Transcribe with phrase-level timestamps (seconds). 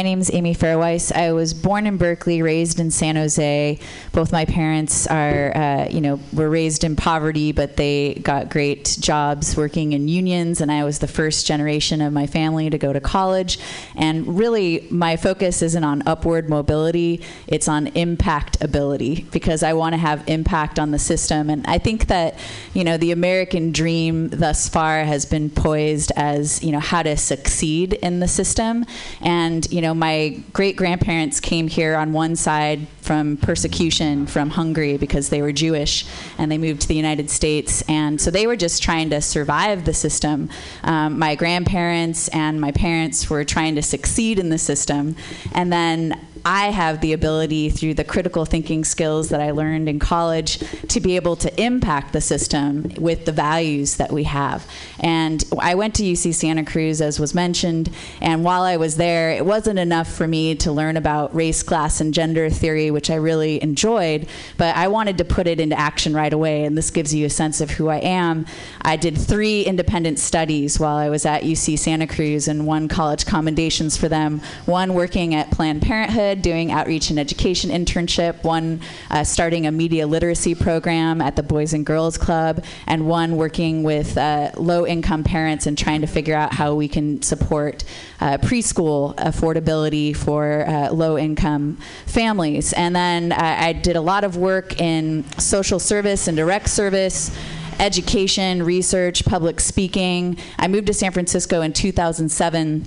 [0.00, 1.12] my name's Amy Farah Weiss.
[1.12, 3.78] I was born in Berkeley, raised in San Jose.
[4.12, 8.96] Both my parents are, uh, you know, were raised in poverty, but they got great
[8.98, 12.94] jobs working in unions, and I was the first generation of my family to go
[12.94, 13.58] to college.
[13.94, 19.92] And really, my focus isn't on upward mobility, it's on impact ability, because I want
[19.92, 21.50] to have impact on the system.
[21.50, 22.38] And I think that,
[22.72, 27.18] you know, the American dream thus far has been poised as, you know, how to
[27.18, 28.86] succeed in the system.
[29.20, 34.96] And, you know, my great grandparents came here on one side from persecution from Hungary
[34.96, 36.06] because they were Jewish
[36.38, 37.82] and they moved to the United States.
[37.88, 40.50] And so they were just trying to survive the system.
[40.84, 45.16] Um, my grandparents and my parents were trying to succeed in the system.
[45.54, 49.98] And then I have the ability through the critical thinking skills that I learned in
[49.98, 50.58] college
[50.88, 54.66] to be able to impact the system with the values that we have.
[55.00, 57.90] And I went to UC Santa Cruz, as was mentioned,
[58.20, 62.00] and while I was there, it wasn't enough for me to learn about race, class,
[62.00, 66.14] and gender theory, which I really enjoyed, but I wanted to put it into action
[66.14, 68.46] right away, and this gives you a sense of who I am.
[68.82, 73.26] I did three independent studies while I was at UC Santa Cruz and won college
[73.26, 79.24] commendations for them, one working at Planned Parenthood doing outreach and education internship, one uh,
[79.24, 84.16] starting a media literacy program at the Boys and Girls Club, and one working with
[84.16, 87.84] uh, low income parents and trying to figure out how we can support
[88.20, 92.72] uh, preschool affordability for uh, low income families.
[92.72, 97.36] And then uh, I did a lot of work in social service and direct service
[97.80, 100.36] education, research, public speaking.
[100.58, 102.86] I moved to San Francisco in 2007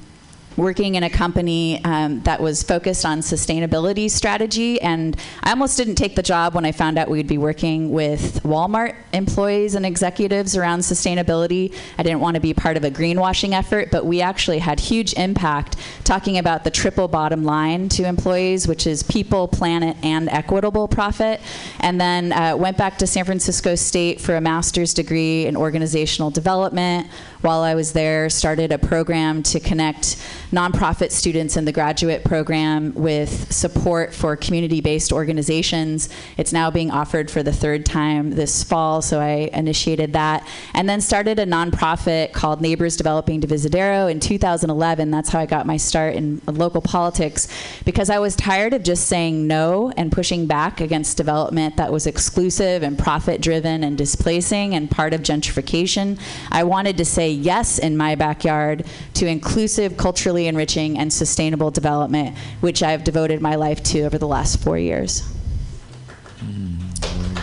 [0.57, 4.81] working in a company um, that was focused on sustainability strategy.
[4.81, 8.43] And I almost didn't take the job when I found out we'd be working with
[8.43, 11.73] Walmart employees and executives around sustainability.
[11.97, 15.13] I didn't want to be part of a greenwashing effort, but we actually had huge
[15.13, 20.87] impact talking about the triple bottom line to employees, which is people, planet, and equitable
[20.87, 21.41] profit.
[21.79, 26.29] And then uh, went back to San Francisco State for a master's degree in organizational
[26.29, 27.07] development
[27.43, 30.15] while I was there, started a program to connect
[30.53, 36.09] nonprofit students in the graduate program with support for community based organizations.
[36.37, 40.47] It's now being offered for the third time this fall, so I initiated that.
[40.75, 45.09] And then started a nonprofit called Neighbors Developing Divisadero in 2011.
[45.09, 47.47] That's how I got my start in local politics
[47.83, 52.05] because I was tired of just saying no and pushing back against development that was
[52.05, 56.19] exclusive and profit driven and displacing and part of gentrification.
[56.51, 58.85] I wanted to say yes in my backyard
[59.15, 64.27] to inclusive, culturally enriching, and sustainable development, which I've devoted my life to over the
[64.27, 65.23] last four years.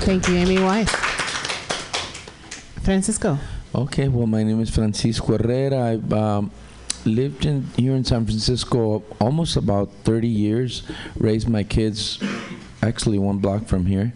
[0.01, 0.91] Thank you, Amy Weiss.
[2.83, 3.39] Francisco.
[3.75, 5.93] Okay, well, my name is Francisco Herrera.
[5.93, 6.51] I've um,
[7.05, 10.83] lived in here in San Francisco almost about 30 years.
[11.17, 12.19] Raised my kids
[12.83, 14.13] actually one block from here.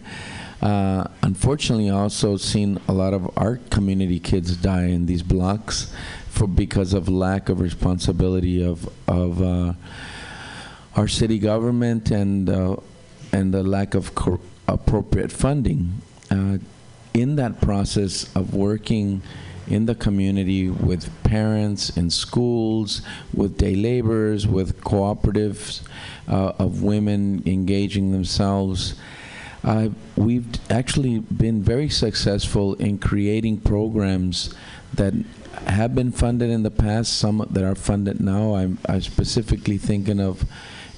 [0.61, 5.93] Uh, unfortunately, also seen a lot of our community kids die in these blocks
[6.35, 9.73] for because of lack of responsibility of of uh,
[10.95, 12.75] our city government and uh,
[13.31, 16.01] and the lack of cor- appropriate funding.
[16.29, 16.57] Uh,
[17.13, 19.21] in that process of working
[19.67, 23.01] in the community with parents in schools,
[23.33, 25.81] with day laborers, with cooperatives
[26.27, 28.95] uh, of women engaging themselves.
[29.63, 34.53] Uh, we've actually been very successful in creating programs
[34.93, 35.13] that
[35.65, 38.55] have been funded in the past, some that are funded now.
[38.55, 40.45] I'm, I'm specifically thinking of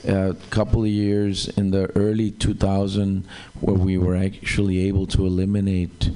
[0.06, 3.26] a couple of years in the early 2000
[3.60, 6.12] where we were actually able to eliminate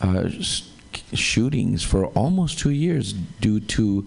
[0.00, 0.28] uh,
[1.12, 4.06] shootings for almost two years due to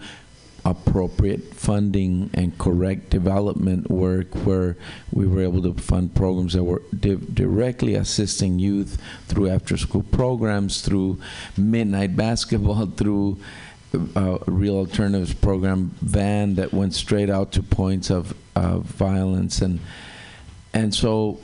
[0.65, 4.75] appropriate funding and correct development work where
[5.11, 10.03] we were able to fund programs that were di- directly assisting youth through after school
[10.03, 11.17] programs through
[11.55, 13.37] midnight basketball through
[13.93, 19.79] uh, real alternatives program van that went straight out to points of, of violence and
[20.73, 21.39] and so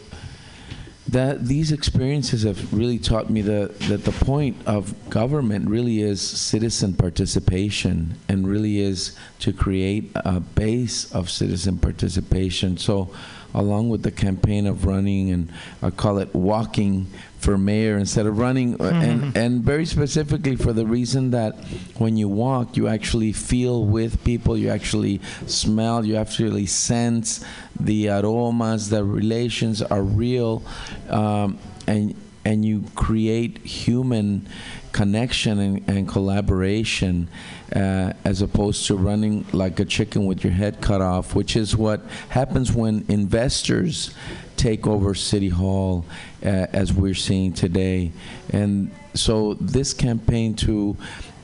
[1.07, 6.21] that these experiences have really taught me that, that the point of government really is
[6.21, 12.77] citizen participation and really is to create a base of citizen participation.
[12.77, 13.13] So,
[13.53, 15.51] along with the campaign of running, and
[15.81, 17.07] I call it walking
[17.43, 21.53] for mayor instead of running, uh, and, and very specifically for the reason that
[21.97, 27.43] when you walk, you actually feel with people, you actually smell, you actually sense
[27.79, 30.63] the aromas, the relations are real,
[31.09, 34.47] um, and and you create human
[34.91, 37.27] connection and, and collaboration
[37.75, 41.75] uh, as opposed to running like a chicken with your head cut off, which is
[41.75, 44.13] what happens when investors
[44.57, 46.05] take over City Hall,
[46.43, 48.11] uh, as we're seeing today.
[48.49, 50.97] And so this campaign to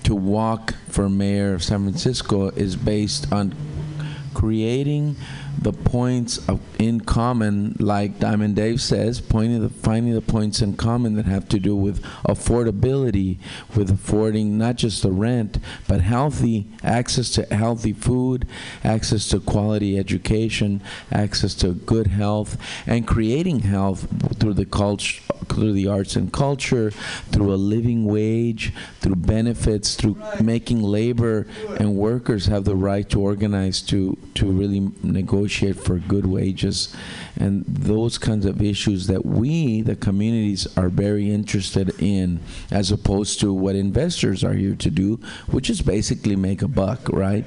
[0.03, 3.53] to walk for mayor of San Francisco is based on
[4.33, 5.15] creating
[5.61, 11.15] the points of, in common, like Diamond Dave says, the, finding the points in common
[11.15, 13.39] that have to do with affordability,
[13.75, 15.57] with affording not just the rent,
[15.87, 18.47] but healthy access to healthy food,
[18.85, 22.57] access to quality education, access to good health,
[22.87, 24.07] and creating health
[24.39, 26.91] through the culture, through the arts and culture,
[27.31, 31.45] through a living wage, through benefits, through making labor
[31.79, 36.95] and workers have the right to organize to to really negotiate for good wages
[37.37, 42.39] and those kinds of issues that we, the communities, are very interested in,
[42.71, 47.09] as opposed to what investors are here to do, which is basically make a buck,
[47.09, 47.45] right?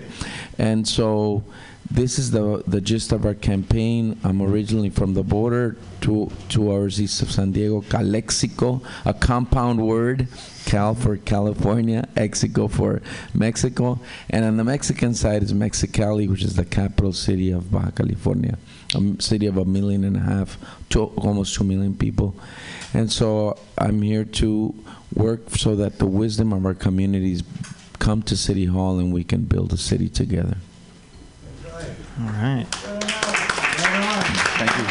[0.58, 1.44] And so
[1.92, 4.18] this is the the gist of our campaign.
[4.24, 9.86] I'm originally from the border, two two hours east of San Diego, Calexico, a compound
[9.86, 10.28] word,
[10.64, 13.02] Cal for California, Exico for
[13.34, 14.00] Mexico,
[14.30, 18.56] and on the Mexican side is Mexicali, which is the capital city of Baja California,
[18.94, 20.56] a city of a million and a half,
[20.88, 22.34] two, almost two million people.
[22.94, 24.74] And so I'm here to
[25.14, 27.42] work so that the wisdom of our communities
[27.98, 30.56] come to City Hall and we can build a city together.
[32.20, 32.66] All right.
[34.58, 34.84] Thank you.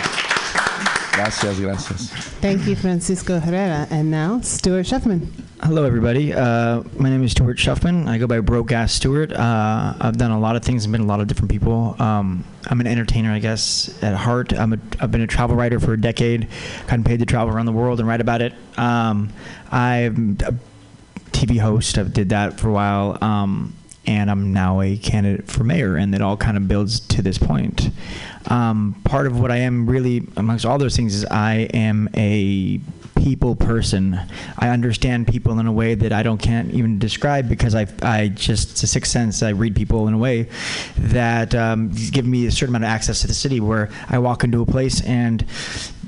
[1.14, 2.10] Gracias, gracias.
[2.42, 3.86] Thank you, Francisco Herrera.
[3.92, 5.28] And now, Stuart Schuffman.
[5.62, 6.34] Hello, everybody.
[6.34, 8.08] Uh, my name is Stuart Schuffman.
[8.08, 9.32] I go by Broke Ass Stuart.
[9.32, 11.96] Uh, I've done a lot of things and been a lot of different people.
[12.02, 14.52] Um, I'm an entertainer, I guess, at heart.
[14.54, 16.48] I'm a, I've been a travel writer for a decade,
[16.88, 18.54] gotten paid to travel around the world and write about it.
[18.78, 19.32] Um,
[19.72, 20.56] I'm a
[21.32, 22.00] TV host.
[22.00, 23.20] I did that for a while.
[23.22, 23.76] Um,
[24.06, 27.38] and I'm now a candidate for mayor, and it all kind of builds to this
[27.38, 27.90] point.
[28.48, 32.80] Um, part of what I am really, amongst all those things, is I am a
[33.16, 34.20] people person.
[34.58, 38.30] I understand people in a way that I don't can't even describe because I I
[38.30, 39.44] just it's a sixth sense.
[39.44, 40.48] I read people in a way
[40.98, 44.44] that um, give me a certain amount of access to the city where I walk
[44.44, 45.46] into a place and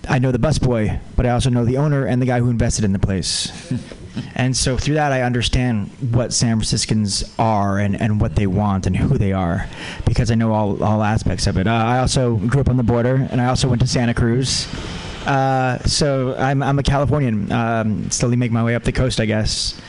[0.09, 2.83] I know the busboy, but I also know the owner and the guy who invested
[2.83, 3.51] in the place.
[4.35, 8.85] and so through that, I understand what San Franciscans are and, and what they want
[8.85, 9.67] and who they are
[10.05, 11.67] because I know all, all aspects of it.
[11.67, 14.67] Uh, I also grew up on the border and I also went to Santa Cruz.
[15.25, 19.25] Uh, so I'm, I'm a Californian, um, slowly make my way up the coast, I
[19.25, 19.79] guess.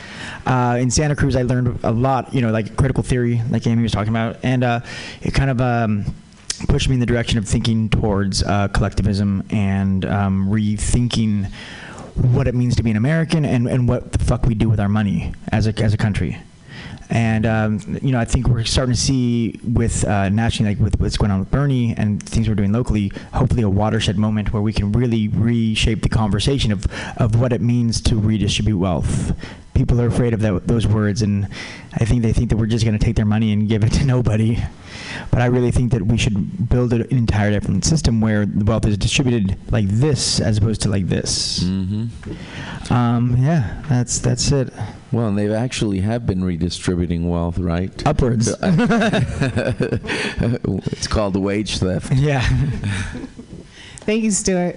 [0.47, 3.82] Uh, in Santa Cruz, I learned a lot, you know, like critical theory, like Amy
[3.82, 4.81] was talking about, and uh,
[5.23, 6.05] it kind of um,
[6.69, 11.50] pushed me in the direction of thinking towards uh, collectivism and um, rethinking
[12.17, 14.81] what it means to be an American and, and what the fuck we do with
[14.81, 16.39] our money as a, as a country.
[17.11, 20.99] And um, you know, I think we're starting to see with uh, nationally, like with
[21.01, 24.63] what's going on with Bernie and things we're doing locally, hopefully a watershed moment where
[24.63, 26.87] we can really reshape the conversation of,
[27.19, 29.37] of what it means to redistribute wealth.
[29.75, 31.49] People are afraid of that, those words, and
[31.93, 33.93] I think they think that we're just going to take their money and give it
[33.95, 34.59] to nobody.
[35.31, 38.87] But I really think that we should build an entire different system where the wealth
[38.87, 41.63] is distributed like this as opposed to like this.
[41.63, 42.07] hmm
[42.91, 44.73] Um, yeah, that's that's it.
[45.13, 47.93] Well, and they actually have been redistributing wealth, right?
[48.07, 48.49] Upwards.
[50.93, 52.13] it's called wage theft.
[52.15, 52.41] yeah.
[54.07, 54.77] Thank you, Stuart.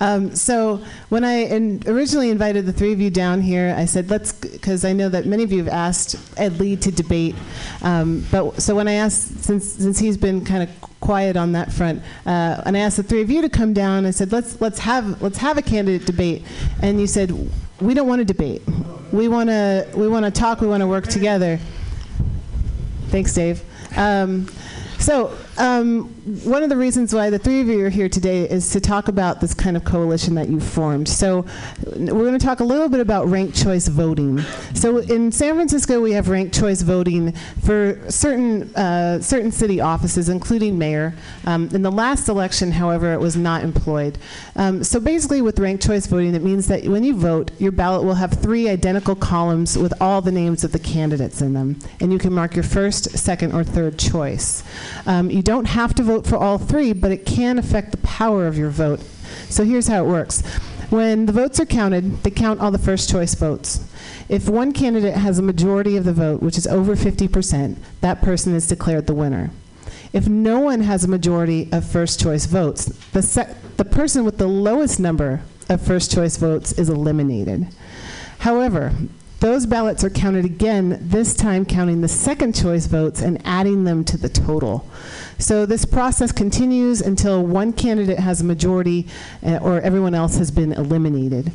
[0.00, 4.10] Um, so when I in, originally invited the three of you down here, I said
[4.10, 7.34] let's because I know that many of you have asked Ed Lee to debate.
[7.82, 11.72] Um, but so when I asked since since he's been kind of quiet on that
[11.72, 14.60] front, uh, and I asked the three of you to come down, I said let's
[14.60, 16.42] let's have let's have a candidate debate,
[16.80, 17.32] and you said
[17.80, 18.62] we don't want to debate.
[19.12, 20.60] We want to we want to talk.
[20.60, 21.58] We want to work together.
[23.08, 23.62] Thanks, Dave.
[23.96, 24.48] Um,
[24.98, 28.70] so, um, one of the reasons why the three of you are here today is
[28.70, 31.08] to talk about this kind of coalition that you've formed.
[31.08, 31.44] So,
[31.84, 34.40] we're going to talk a little bit about ranked choice voting.
[34.72, 37.32] So, in San Francisco, we have ranked choice voting
[37.64, 41.12] for certain uh, certain city offices, including mayor.
[41.44, 44.16] Um, in the last election, however, it was not employed.
[44.54, 48.04] Um, so, basically, with ranked choice voting, it means that when you vote, your ballot
[48.04, 52.12] will have three identical columns with all the names of the candidates in them, and
[52.12, 54.62] you can mark your first, second, or third choice.
[55.04, 58.46] Um, you don't have to vote for all three, but it can affect the power
[58.46, 59.00] of your vote.
[59.48, 60.42] So here's how it works.
[60.90, 63.80] When the votes are counted, they count all the first choice votes.
[64.28, 68.54] If one candidate has a majority of the vote, which is over 50%, that person
[68.54, 69.50] is declared the winner.
[70.12, 74.46] If no one has a majority of first choice votes, the, the person with the
[74.46, 75.40] lowest number
[75.70, 77.68] of first choice votes is eliminated.
[78.40, 78.92] However,
[79.42, 84.04] those ballots are counted again, this time counting the second choice votes and adding them
[84.04, 84.86] to the total.
[85.38, 89.08] So this process continues until one candidate has a majority
[89.44, 91.50] uh, or everyone else has been eliminated.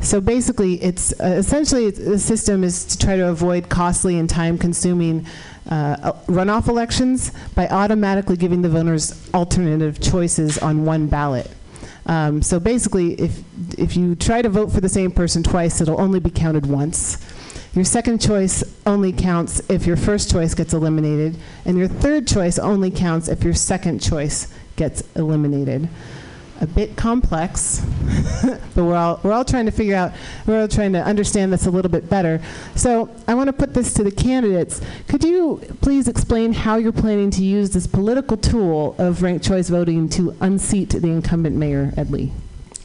[0.00, 5.24] So basically, it's uh, essentially the system is to try to avoid costly and time-consuming
[5.70, 11.50] uh, runoff elections by automatically giving the voters alternative choices on one ballot.
[12.06, 13.42] Um, so basically, if
[13.78, 17.18] if you try to vote for the same person twice, it'll only be counted once.
[17.74, 22.58] Your second choice only counts if your first choice gets eliminated, and your third choice
[22.58, 25.88] only counts if your second choice gets eliminated
[26.62, 27.84] a bit complex,
[28.44, 30.12] but we're all, we're all trying to figure out,
[30.46, 32.40] we're all trying to understand this a little bit better.
[32.76, 34.80] So I want to put this to the candidates.
[35.08, 39.68] Could you please explain how you're planning to use this political tool of ranked choice
[39.68, 42.32] voting to unseat the incumbent mayor, Ed Lee?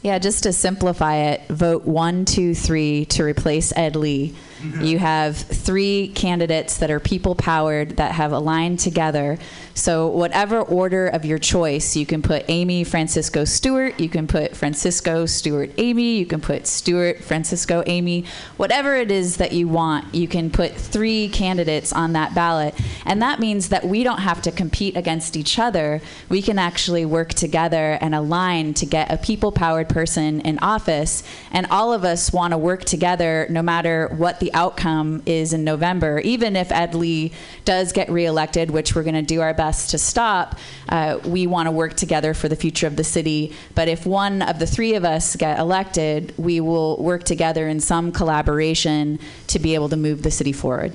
[0.01, 4.36] Yeah, just to simplify it, vote one, two, three to replace Ed Lee.
[4.61, 9.37] You have three candidates that are people powered that have aligned together.
[9.73, 14.55] So, whatever order of your choice, you can put Amy Francisco Stuart, you can put
[14.55, 18.25] Francisco Stuart Amy, you can put Stuart Francisco Amy,
[18.57, 22.73] whatever it is that you want, you can put three candidates on that ballot.
[23.05, 26.01] And that means that we don't have to compete against each other.
[26.27, 31.21] We can actually work together and align to get a people powered person in office.
[31.51, 35.63] And all of us want to work together no matter what the outcome is in
[35.63, 36.20] November.
[36.20, 37.32] Even if Ed Lee
[37.66, 40.58] does get reelected, which we're going to do our best to stop,
[40.89, 43.54] uh, we want to work together for the future of the city.
[43.75, 47.80] But if one of the three of us get elected, we will work together in
[47.80, 50.94] some collaboration to be able to move the city forward.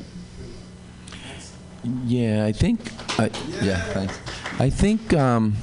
[2.06, 2.80] Yeah, I think.
[3.18, 3.30] I,
[3.60, 4.18] yeah, thanks.
[4.60, 5.12] I think.
[5.14, 5.56] Um,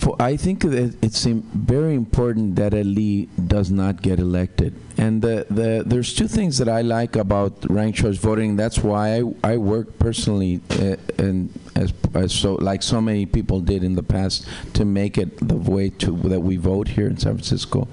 [0.00, 4.74] for, I think that it's very important that Ali does not get elected.
[5.00, 8.56] And the, the, there's two things that I like about ranked choice voting.
[8.56, 13.60] That's why I, I work personally uh, and as, as so like so many people
[13.60, 17.16] did in the past to make it the way to that we vote here in
[17.16, 17.88] San Francisco.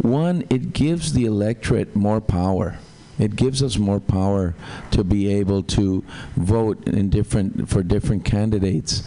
[0.00, 2.78] One, it gives the electorate more power.
[3.18, 4.54] It gives us more power
[4.92, 6.02] to be able to
[6.36, 9.02] vote in different for different candidates.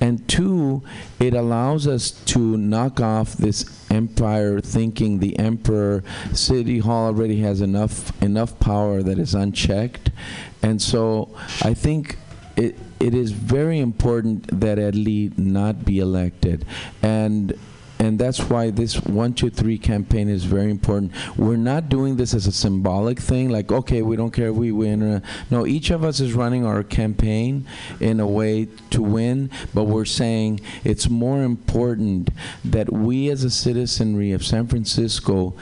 [0.00, 0.82] And two,
[1.18, 6.02] it allows us to knock off this empire thinking the emperor
[6.32, 10.10] city hall already has enough enough power that is unchecked.
[10.62, 12.18] And so I think
[12.56, 16.64] it it is very important that Ed Lee not be elected.
[17.02, 17.58] And
[18.00, 21.12] and that's why this one two three campaign is very important.
[21.36, 24.72] We're not doing this as a symbolic thing like okay we don't care if we
[24.72, 27.66] win no each of us is running our campaign
[28.00, 32.30] in a way to win but we're saying it's more important
[32.64, 35.54] that we as a citizenry of san francisco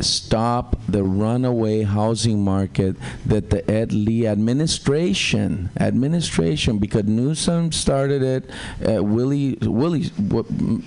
[0.00, 8.50] stop the runaway housing market that the Ed Lee administration administration because Newsom started it
[8.88, 10.10] uh, Willie Willie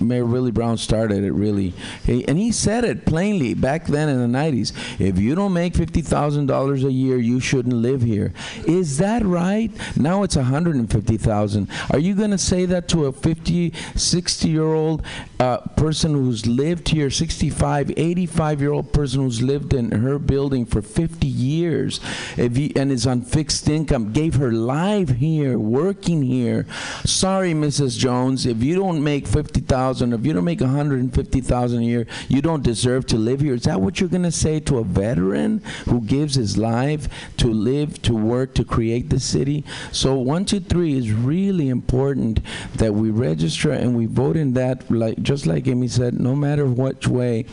[0.00, 1.72] Mayor Willie Brown started it really.
[2.04, 5.74] He, and he said it plainly back then in the 90s if you don't make
[5.74, 8.32] $50,000 a year you shouldn't live here.
[8.66, 9.70] Is that right?
[9.96, 15.02] Now it's 150,000 are you going to say that to a 50 60 year old
[15.40, 20.66] uh, person who's lived here 65 85 year old person who's lived in her building
[20.66, 22.00] for 50 years
[22.36, 26.66] and is on fixed income, gave her life here, working here.
[27.04, 27.96] Sorry, Mrs.
[27.96, 32.64] Jones, if you don't make 50,000, if you don't make 150,000 a year, you don't
[32.64, 33.54] deserve to live here.
[33.54, 37.52] Is that what you're going to say to a veteran who gives his life to
[37.52, 39.64] live, to work, to create the city?
[39.92, 42.40] So one, two, three is really important
[42.74, 46.66] that we register and we vote in that, like just like Amy said, no matter
[46.66, 47.44] which way.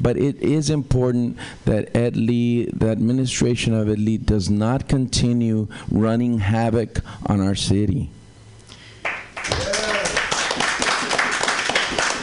[0.00, 5.68] But it is important that Ed Lee, the administration of Ed Lee, does not continue
[5.90, 8.10] running havoc on our city.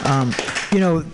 [0.04, 0.32] Um,
[0.72, 1.04] you know,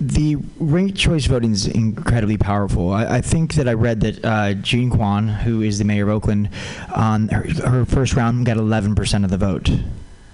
[0.00, 2.92] the ranked choice voting is incredibly powerful.
[2.92, 6.10] I, I think that I read that uh, Jean Quan, who is the mayor of
[6.10, 6.50] Oakland,
[6.94, 9.70] on her, her first round got 11% of the vote,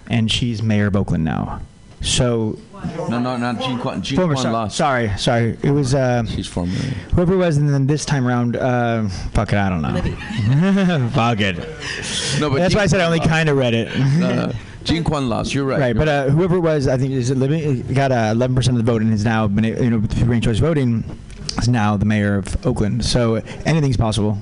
[0.08, 1.60] and she's mayor of Oakland now.
[2.00, 2.58] So
[3.08, 4.02] No, no, not Jean Quan.
[4.02, 4.76] Jean former, Quan so- lost.
[4.76, 6.72] sorry, sorry, it was uh, She's former.
[7.14, 11.08] whoever it was, and then this time around, uh, fuck it, I don't know.
[11.12, 11.56] fuck it.
[12.40, 13.30] No, but That's Jean why I said I only lost.
[13.30, 13.96] kind of read it.
[14.18, 14.52] No, no.
[14.84, 15.54] Jean Quan lost.
[15.54, 15.78] You're right.
[15.78, 18.68] Right, You're but uh, whoever it was, I think is it living, got uh, 11%
[18.70, 21.04] of the vote and has now been, you know, through ranked choice voting,
[21.58, 23.04] is now the mayor of Oakland.
[23.04, 24.38] So anything's possible.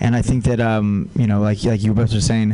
[0.00, 2.52] And I think that, um, you know, like like you both were saying,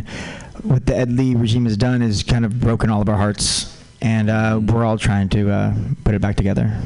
[0.63, 3.73] what the Ed Lee regime has done is kind of broken all of our hearts.
[4.07, 6.81] And uh, we're all trying to uh, put it back together.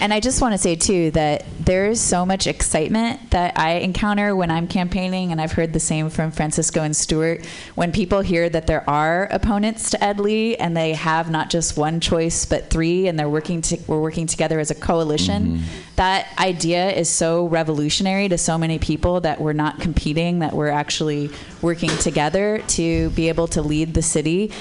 [0.00, 3.74] And I just want to say too that there is so much excitement that I
[3.74, 7.44] encounter when I'm campaigning, and I've heard the same from Francisco and Stuart.
[7.74, 11.76] When people hear that there are opponents to Ed Lee, and they have not just
[11.76, 15.62] one choice but three, and they're working to, we're working together as a coalition.
[15.96, 20.70] That idea is so revolutionary to so many people that we're not competing, that we're
[20.70, 24.52] actually working together to be able to lead the city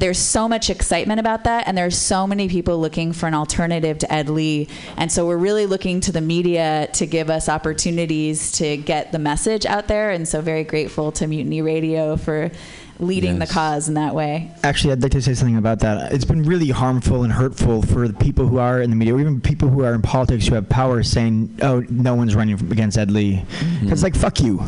[0.00, 3.98] there's so much excitement about that and there's so many people looking for an alternative
[3.98, 4.66] to ed lee
[4.96, 9.18] and so we're really looking to the media to give us opportunities to get the
[9.18, 12.50] message out there and so very grateful to mutiny radio for
[12.98, 13.48] leading Yes.
[13.48, 16.12] the cause in that way Actually, I'd like to say something about that.
[16.12, 19.20] It's been really harmful and hurtful for the people who are in the media, or
[19.20, 22.98] even people who are in politics who have power, saying, "Oh, no one's running against
[22.98, 23.90] Ed Lee." Mm-hmm.
[23.90, 24.62] It's like, fuck you.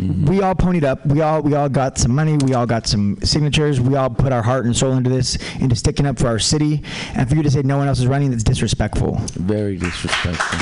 [0.00, 0.24] Mm-hmm.
[0.26, 1.04] We all ponied up.
[1.04, 2.38] We all we all got some money.
[2.38, 3.80] We all got some signatures.
[3.80, 6.82] We all put our heart and soul into this, into sticking up for our city.
[7.14, 9.16] And for you to say no one else is running, that's disrespectful.
[9.34, 10.58] Very disrespectful.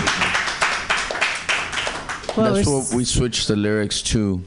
[2.37, 4.43] Well, That's what we switched the lyrics to.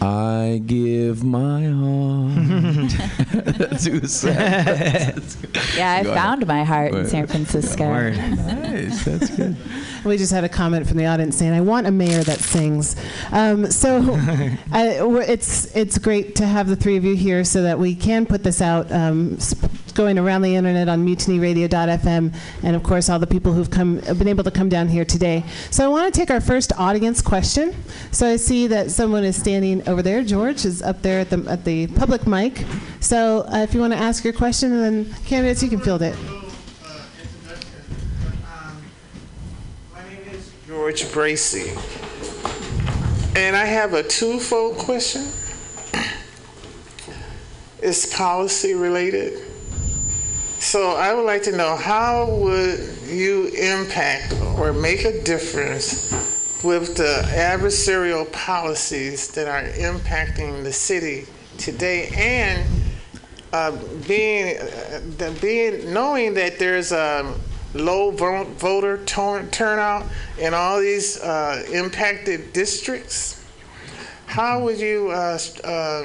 [0.00, 2.90] I give my heart.
[3.80, 4.34] to Sam.
[5.76, 6.14] yeah i Go ahead.
[6.14, 9.04] found my heart in san francisco nice.
[9.04, 9.56] That's good.
[10.04, 12.94] We just had a comment from the audience saying, "I want a mayor that sings."
[13.32, 14.14] Um, so
[14.72, 18.24] I, it's it's great to have the three of you here so that we can
[18.26, 19.54] put this out, um, s-
[19.96, 24.28] going around the internet on mutinyradio.fm, and of course all the people who've come been
[24.28, 25.42] able to come down here today.
[25.70, 27.74] So I want to take our first audience question.
[28.12, 30.22] So I see that someone is standing over there.
[30.22, 32.64] George is up there at the at the public mic.
[33.00, 36.16] So uh, if you want to ask your question, then candidates, you can field it.
[39.94, 41.72] My name is George Bracy.
[43.34, 45.22] And I have a twofold question.
[47.82, 49.45] It's policy related.
[50.58, 56.12] So I would like to know how would you impact or make a difference
[56.64, 61.26] with the adversarial policies that are impacting the city
[61.58, 62.68] today and
[63.52, 63.70] uh,
[64.08, 67.34] being, uh, the, being knowing that there's a
[67.74, 70.04] low vo- voter turn, turnout
[70.38, 73.44] in all these uh, impacted districts,
[74.26, 76.04] how would you uh, uh,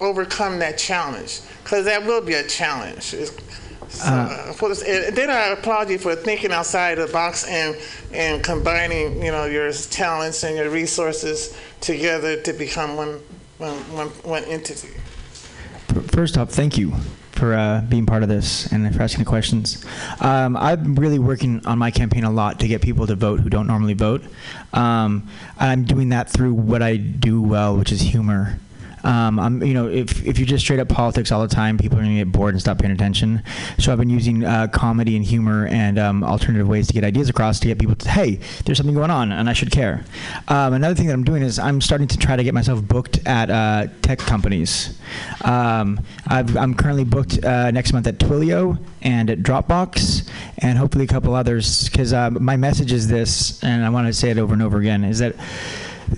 [0.00, 1.40] overcome that challenge?
[1.62, 3.14] Because that will be a challenge.
[3.14, 3.60] It's-
[3.92, 7.76] so, uh, for this, and then I applaud you for thinking outside the box and
[8.12, 13.20] and combining, you know, your talents and your resources together to become one
[13.58, 14.88] one one, one entity.
[16.08, 16.94] First off, thank you
[17.32, 19.84] for uh, being part of this and for asking the questions.
[20.20, 23.50] Um, I'm really working on my campaign a lot to get people to vote who
[23.50, 24.22] don't normally vote.
[24.72, 25.28] Um,
[25.58, 28.58] I'm doing that through what I do well, which is humor.
[29.04, 31.98] Um, I'm, you know, if, if you just straight up politics all the time, people
[31.98, 33.42] are going to get bored and stop paying attention.
[33.78, 37.28] So I've been using uh, comedy and humor and um, alternative ways to get ideas
[37.28, 40.04] across to get people to, hey, there's something going on and I should care.
[40.48, 43.26] Um, another thing that I'm doing is I'm starting to try to get myself booked
[43.26, 44.98] at uh, tech companies.
[45.42, 51.04] Um, I've, I'm currently booked uh, next month at Twilio and at Dropbox and hopefully
[51.04, 54.38] a couple others because uh, my message is this, and I want to say it
[54.38, 55.34] over and over again, is that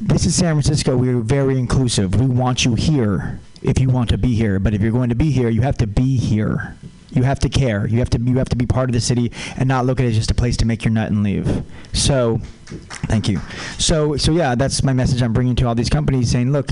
[0.00, 0.96] this is San Francisco.
[0.96, 2.20] We're very inclusive.
[2.20, 4.58] We want you here if you want to be here.
[4.58, 6.76] But if you're going to be here, you have to be here.
[7.10, 7.86] You have to care.
[7.86, 10.06] You have to you have to be part of the city and not look at
[10.06, 11.62] it as just a place to make your nut and leave.
[11.92, 12.40] So,
[13.06, 13.40] thank you.
[13.78, 16.70] So so yeah, that's my message I'm bringing to all these companies, saying, look,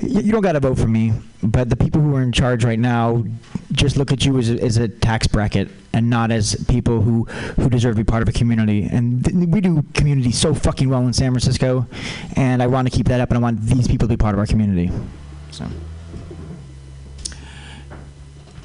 [0.00, 1.12] you don't got to vote for me,
[1.44, 3.24] but the people who are in charge right now
[3.70, 7.24] just look at you as a, as a tax bracket and not as people who
[7.56, 8.88] who deserve to be part of a community.
[8.90, 11.86] And th- we do community so fucking well in San Francisco,
[12.34, 14.34] and I want to keep that up, and I want these people to be part
[14.34, 14.90] of our community.
[15.52, 15.66] So.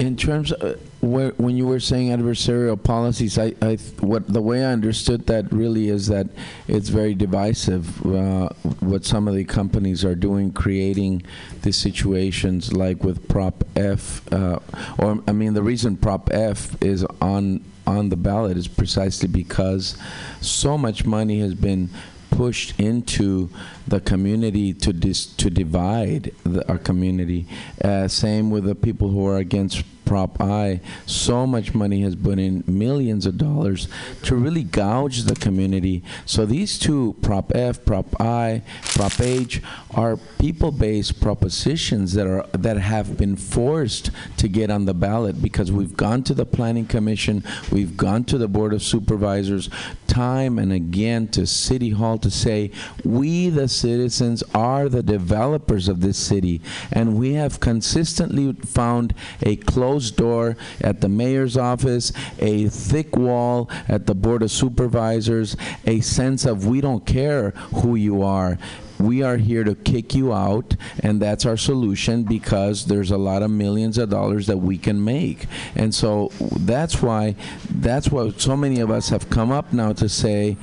[0.00, 4.64] In terms of where, when you were saying adversarial policies, I, I what the way
[4.64, 6.28] I understood that really is that
[6.68, 8.04] it's very divisive.
[8.04, 11.22] Uh, what some of the companies are doing, creating
[11.62, 14.58] these situations like with Prop F, uh,
[14.98, 19.96] or I mean, the reason Prop F is on on the ballot is precisely because
[20.40, 21.90] so much money has been
[22.30, 23.50] pushed into
[23.88, 27.46] the community to dis- to divide the, our community.
[27.82, 30.80] Uh, same with the people who are against Prop I.
[31.06, 33.86] So much money has been in millions of dollars
[34.24, 36.02] to really gouge the community.
[36.26, 39.62] So these two, Prop F, Prop I, Prop H,
[39.94, 45.70] are people-based propositions that are that have been forced to get on the ballot because
[45.70, 49.70] we've gone to the Planning Commission, we've gone to the Board of Supervisors,
[50.08, 52.72] time and again to City Hall to say
[53.04, 59.54] we, the citizens, are the developers of this city, and we have consistently found a
[59.54, 65.56] close closed door at the mayor's office, a thick wall at the board of supervisors,
[65.84, 67.50] a sense of we don't care
[67.82, 68.56] who you are.
[68.98, 73.42] We are here to kick you out, and that's our solution because there's a lot
[73.42, 75.46] of millions of dollars that we can make.
[75.74, 77.34] And so that's why,
[77.70, 80.56] that's what so many of us have come up now to say,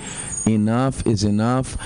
[0.47, 1.77] enough is enough.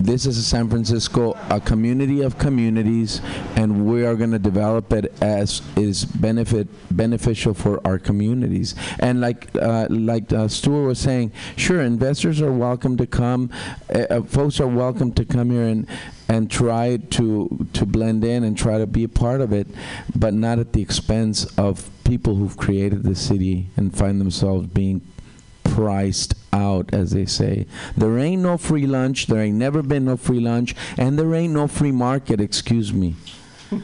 [0.00, 3.20] This is a San Francisco, a community of communities,
[3.56, 8.76] and we are going to develop it as is benefit beneficial for our communities.
[9.00, 13.50] And like uh, like uh, Stuart was saying, sure, investors are welcome to come.
[13.92, 15.88] Uh, uh, folks are welcome to come here and
[16.28, 19.66] and try to to blend in and try to be a part of it,
[20.14, 25.02] but not at the expense of people who've created the city and find themselves being
[25.78, 27.64] priced out, as they say.
[27.96, 29.28] There ain't no free lunch.
[29.28, 32.40] There ain't never been no free lunch, and there ain't no free market.
[32.40, 33.14] Excuse me.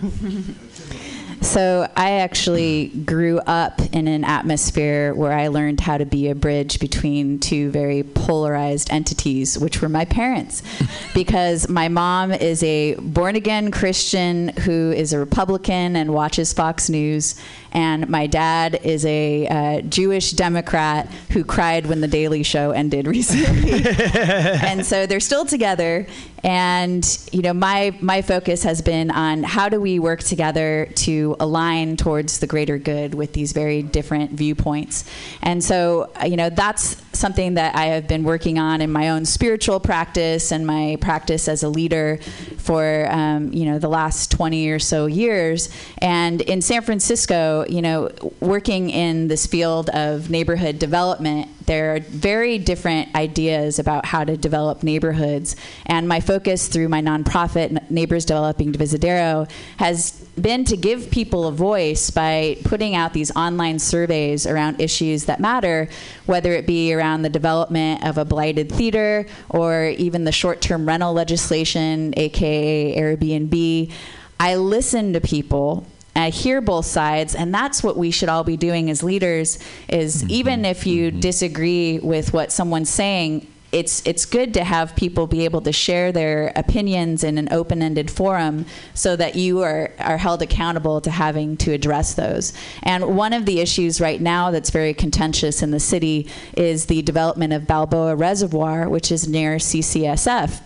[1.45, 6.35] So I actually grew up in an atmosphere where I learned how to be a
[6.35, 10.63] bridge between two very polarized entities, which were my parents.
[11.15, 16.89] because my mom is a born again Christian who is a Republican and watches Fox
[16.89, 17.35] News,
[17.75, 23.07] and my dad is a uh, Jewish Democrat who cried when The Daily Show ended
[23.09, 23.85] recently.
[23.85, 26.07] and so they're still together.
[26.45, 31.37] And you know, my my focus has been on how do we work together to
[31.41, 35.05] align towards the greater good with these very different viewpoints.
[35.41, 39.09] And so, uh, you know, that's something that I have been working on in my
[39.09, 42.19] own spiritual practice and my practice as a leader
[42.59, 45.71] for um, you know the last 20 or so years.
[45.99, 52.01] And in San Francisco, you know, working in this field of neighborhood development, there are
[52.01, 55.57] very different ideas about how to develop neighborhoods.
[55.87, 61.53] And my focus through my nonprofit, Neighbors Developing Divisadero, has been to give people a
[61.53, 65.89] voice by putting out these online surveys around issues that matter,
[66.27, 70.87] whether it be around the development of a blighted theater or even the short term
[70.87, 73.93] rental legislation, aka Airbnb.
[74.41, 78.57] I listen to people I hear both sides, and that's what we should all be
[78.57, 79.59] doing as leaders.
[79.89, 80.31] Is mm-hmm.
[80.31, 81.21] even if you mm-hmm.
[81.21, 86.13] disagree with what someone's saying, it's it's good to have people be able to share
[86.13, 91.57] their opinions in an open-ended forum so that you are are held accountable to having
[91.57, 92.53] to address those.
[92.85, 97.03] And one of the issues right now that's very contentious in the city is the
[97.03, 100.61] development of Balboa Reservoir, which is near CCSF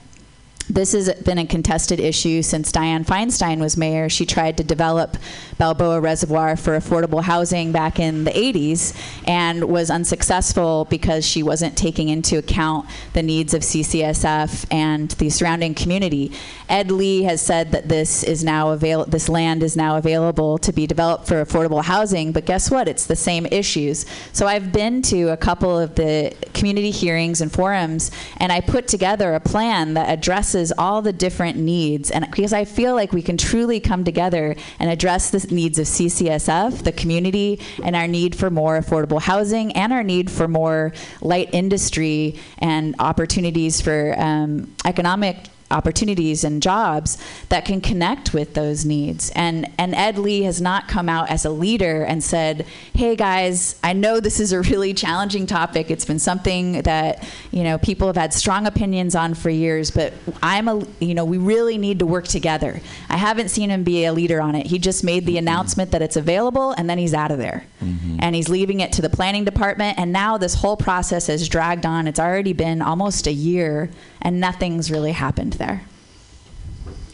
[0.69, 4.09] this has been a contested issue since Dianne Feinstein was mayor.
[4.09, 5.17] She tried to develop
[5.57, 8.95] Balboa Reservoir for affordable housing back in the 80s
[9.27, 15.31] and was unsuccessful because she wasn't taking into account the needs of CCSF and the
[15.31, 16.33] surrounding community.
[16.69, 20.73] Ed Lee has said that this is now avail- this land is now available to
[20.73, 22.89] be developed for affordable housing, but guess what?
[22.89, 24.05] It's the same issues.
[24.33, 28.87] So I've been to a couple of the community hearings and forums and I put
[28.87, 32.11] together a plan that addresses addresses all the different needs.
[32.11, 35.87] And because I feel like we can truly come together and address the needs of
[35.87, 40.93] CCSF, the community, and our need for more affordable housing and our need for more
[41.21, 45.37] light industry and opportunities for um, economic
[45.71, 49.31] opportunities and jobs that can connect with those needs.
[49.35, 53.77] And and Ed Lee has not come out as a leader and said, "Hey guys,
[53.83, 55.91] I know this is a really challenging topic.
[55.91, 60.13] It's been something that, you know, people have had strong opinions on for years, but
[60.43, 64.05] I'm a you know, we really need to work together." I haven't seen him be
[64.05, 64.67] a leader on it.
[64.67, 65.39] He just made the mm-hmm.
[65.39, 67.65] announcement that it's available and then he's out of there.
[67.83, 68.17] Mm-hmm.
[68.21, 71.87] And he's leaving it to the planning department and now this whole process has dragged
[71.87, 72.07] on.
[72.07, 73.91] It's already been almost a year
[74.23, 75.83] and nothing's really happened there.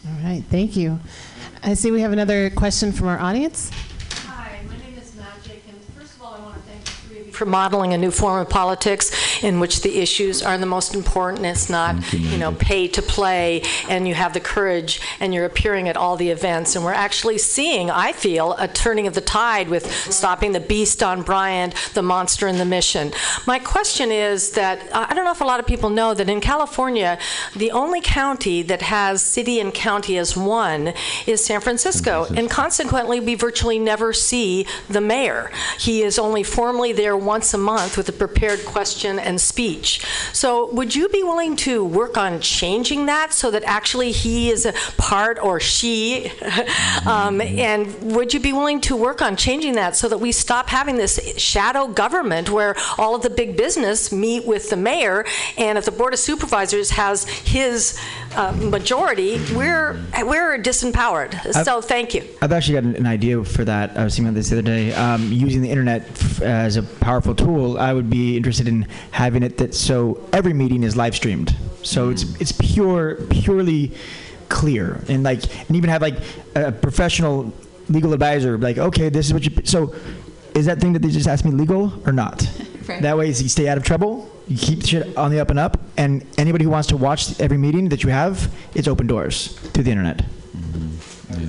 [0.06, 1.00] All right, thank you.
[1.62, 3.70] I see we have another question from our audience.
[4.26, 7.46] Hi, my name is Magic, and first of all, I want to thank you for
[7.46, 11.44] modeling a new form of politics in which the issues are the most important.
[11.44, 15.88] It's not, you know, pay to play, and you have the courage, and you're appearing
[15.88, 16.74] at all the events.
[16.74, 21.02] And we're actually seeing, I feel, a turning of the tide with stopping the beast
[21.02, 23.12] on Bryant, the monster in the mission.
[23.46, 26.40] My question is that I don't know if a lot of people know that in
[26.40, 27.18] California,
[27.54, 30.94] the only county that has city and county as one
[31.26, 35.50] is San Francisco, and consequently, we virtually never see the mayor.
[35.78, 40.04] He is only formally there once a month with a prepared question and speech.
[40.32, 44.66] So, would you be willing to work on changing that so that actually he is
[44.66, 46.30] a part or she?
[47.06, 50.68] um, and would you be willing to work on changing that so that we stop
[50.68, 55.24] having this shadow government where all of the big business meet with the mayor
[55.56, 57.98] and if the board of supervisors has his
[58.36, 61.52] uh, majority, we're we're disempowered.
[61.64, 62.24] so thank you.
[62.42, 63.96] I've actually got an, an idea for that.
[63.96, 64.92] I was thinking about this the other day.
[64.92, 69.42] Um, using the internet f- as a powerful tool, I would be interested in having
[69.42, 71.56] it that so every meeting is live streamed.
[71.82, 73.92] So it's it's pure purely
[74.48, 76.16] clear and like and even have like
[76.54, 77.52] a professional
[77.88, 79.94] legal advisor like okay this is what you so
[80.54, 82.48] is that thing that they just asked me legal or not?
[82.86, 83.00] Right.
[83.00, 84.30] That way, you stay out of trouble.
[84.46, 87.56] You keep shit on the up and up, and anybody who wants to watch every
[87.56, 90.18] meeting that you have, it's open doors through the internet.
[90.54, 91.44] Mm-hmm.
[91.44, 91.48] Yeah,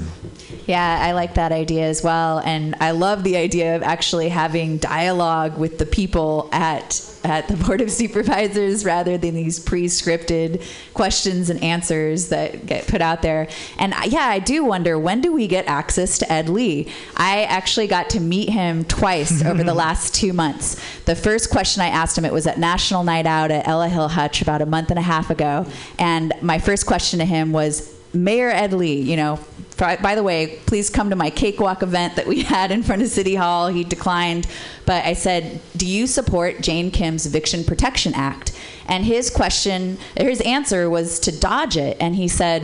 [0.67, 5.57] I like that idea as well, and I love the idea of actually having dialogue
[5.57, 10.61] with the people at at the board of supervisors rather than these pre-scripted
[10.93, 13.47] questions and answers that get put out there.
[13.79, 16.87] And I- yeah, I do wonder when do we get access to Ed Lee?
[17.17, 20.79] I actually got to meet him twice over the last two months.
[21.05, 24.09] The first question I asked him, it was at National Night Out at Ella Hill
[24.09, 25.65] Hutch about a month and a half ago,
[25.97, 27.93] and my first question to him was.
[28.13, 29.41] Mayor Ed Lee, you know,
[29.77, 33.09] by, the way, please come to my cakewalk event that we had in front of
[33.09, 33.67] City Hall.
[33.67, 34.47] He declined,
[34.85, 38.51] but I said, "Do you support Jane Kim's Eviction Protection Act?"
[38.87, 42.61] And his question, his answer was to dodge it, and he said,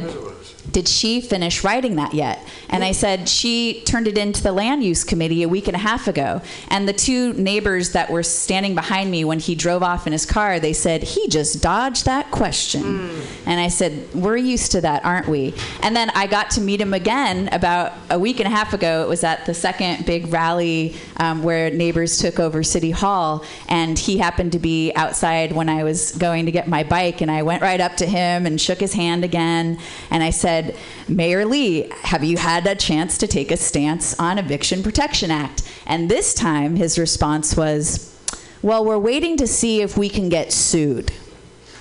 [0.69, 4.84] "Did she finish writing that yet?" And I said, "She turned it into the Land
[4.84, 8.76] Use Committee a week and a half ago." And the two neighbors that were standing
[8.76, 12.30] behind me when he drove off in his car, they said, "He just dodged that
[12.32, 13.10] question."
[13.45, 16.80] And I said, "We're used to that, aren't we?" And then I got to meet
[16.80, 19.02] him again about a week and a half ago.
[19.02, 23.97] It was at the second big rally um, where neighbors took over City Hall, and
[23.97, 27.41] he happened to be outside when I was going to get my bike, and I
[27.41, 29.80] went right up to him and shook his hand again,
[30.12, 30.51] and I said,
[31.08, 35.64] "Mayor Lee, have you had a chance to take a stance on Eviction Protection Act?"
[35.86, 38.12] And this time, his response was,
[38.62, 41.12] "Well, we're waiting to see if we can get sued."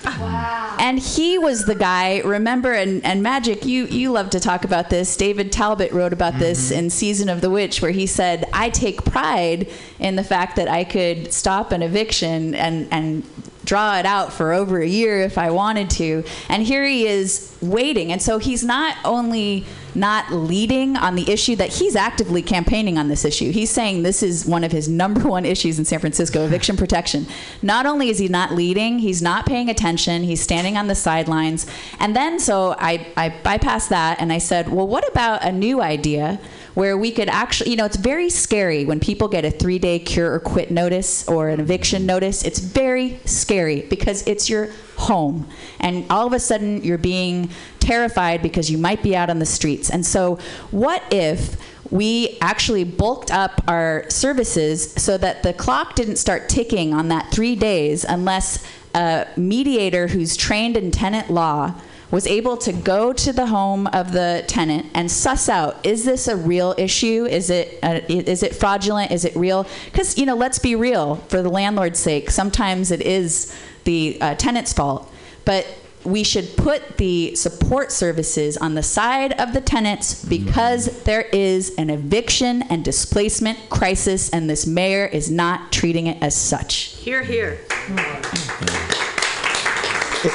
[0.03, 4.89] And he was the guy, remember, and, and Magic, you, you love to talk about
[4.89, 5.15] this.
[5.15, 6.79] David Talbot wrote about this mm-hmm.
[6.79, 10.67] in Season of the Witch, where he said, I take pride in the fact that
[10.67, 13.23] I could stop an eviction and, and
[13.63, 16.23] draw it out for over a year if I wanted to.
[16.49, 18.11] And here he is waiting.
[18.11, 23.07] And so he's not only not leading on the issue that he's actively campaigning on
[23.07, 23.51] this issue.
[23.51, 27.25] He's saying this is one of his number one issues in San Francisco eviction protection.
[27.61, 31.65] Not only is he not leading, he's not paying attention, he's standing on the sidelines.
[31.99, 35.81] And then so I, I bypassed that and I said, well, what about a new
[35.81, 36.39] idea?
[36.73, 39.99] where we could actually, you know, it's very scary when people get a three day
[39.99, 42.43] cure or quit notice or an eviction notice.
[42.43, 44.69] It's very scary because it's your
[45.01, 45.47] home.
[45.79, 49.45] And all of a sudden you're being terrified because you might be out on the
[49.45, 49.89] streets.
[49.89, 50.37] And so,
[50.71, 51.57] what if
[51.91, 57.29] we actually bulked up our services so that the clock didn't start ticking on that
[57.31, 61.73] three days unless a mediator who's trained in tenant law
[62.11, 66.27] was able to go to the home of the tenant and suss out is this
[66.27, 70.35] a real issue is it uh, is it fraudulent is it real because you know
[70.35, 75.11] let's be real for the landlord's sake sometimes it is the uh, tenant's fault
[75.45, 75.65] but
[76.03, 81.73] we should put the support services on the side of the tenants because there is
[81.77, 86.95] an eviction and displacement crisis and this mayor is not treating it as such.
[86.97, 87.59] Here, here.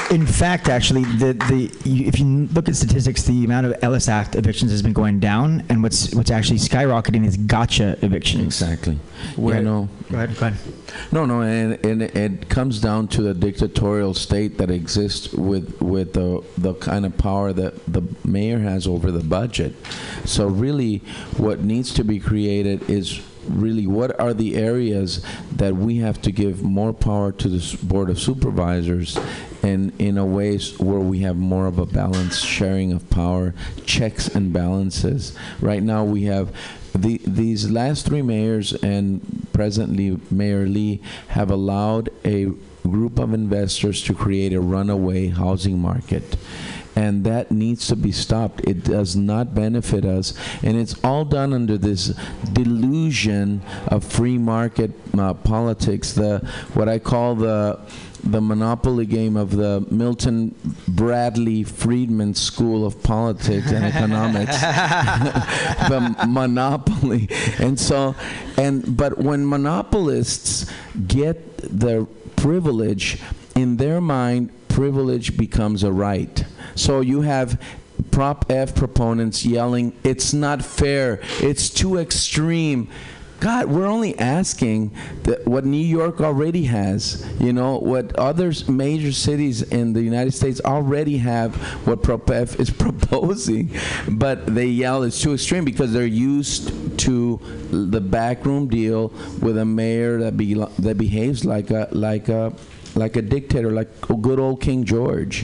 [0.09, 4.09] In fact, actually, the, the you, if you look at statistics, the amount of Ellis
[4.09, 8.61] Act evictions has been going down, and what's what's actually skyrocketing is gotcha evictions.
[8.61, 8.99] Exactly.
[9.37, 9.89] Where- yeah, no.
[10.11, 10.37] Go ahead.
[10.37, 10.73] Go ahead.
[11.11, 16.13] No, no, and, and it comes down to the dictatorial state that exists with with
[16.13, 19.73] the the kind of power that the mayor has over the budget.
[20.25, 20.97] So really,
[21.37, 26.31] what needs to be created is really what are the areas that we have to
[26.31, 29.17] give more power to the board of supervisors
[29.63, 33.53] and in a ways where we have more of a balanced sharing of power
[33.85, 36.53] checks and balances right now we have
[36.93, 42.51] the, these last three mayors and presently Mayor Lee have allowed a
[42.83, 46.37] group of investors to create a runaway housing market.
[46.97, 48.61] And that needs to be stopped.
[48.61, 50.33] It does not benefit us.
[50.63, 52.07] And it's all done under this
[52.53, 56.39] delusion of free market uh, politics, the
[56.73, 57.79] what I call the
[58.23, 60.55] the monopoly game of the Milton
[60.87, 64.59] Bradley Friedman School of Politics and Economics
[65.89, 67.29] the monopoly
[67.59, 68.15] and so
[68.57, 70.69] and but when monopolists
[71.07, 73.21] get the privilege
[73.55, 76.43] in their mind privilege becomes a right
[76.77, 77.61] so you have
[78.11, 82.87] prop f proponents yelling it's not fair it's too extreme
[83.39, 84.89] God, we're only asking
[85.45, 87.25] what New York already has.
[87.39, 91.55] You know, what other major cities in the United States already have.
[91.85, 93.71] What Prop F is proposing,
[94.09, 99.09] but they yell it's too extreme because they're used to the backroom deal
[99.41, 102.53] with a mayor that be that behaves like a like a
[102.97, 105.43] like a dictator, like good old King George.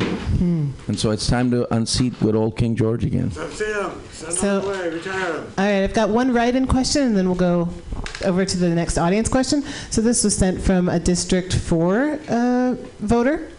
[0.88, 3.32] And so it's time to unseat good old King George again.
[4.42, 4.62] So-
[5.58, 7.70] All right, I've got one write-in question, and then we'll go
[8.26, 9.64] over to the next audience question.
[9.92, 13.50] So this was sent from a District 4 uh, voter.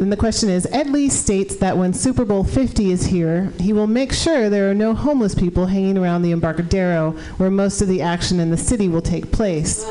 [0.00, 3.74] And the question is Ed Lee states that when Super Bowl 50 is here, he
[3.74, 7.88] will make sure there are no homeless people hanging around the Embarcadero where most of
[7.88, 9.84] the action in the city will take place.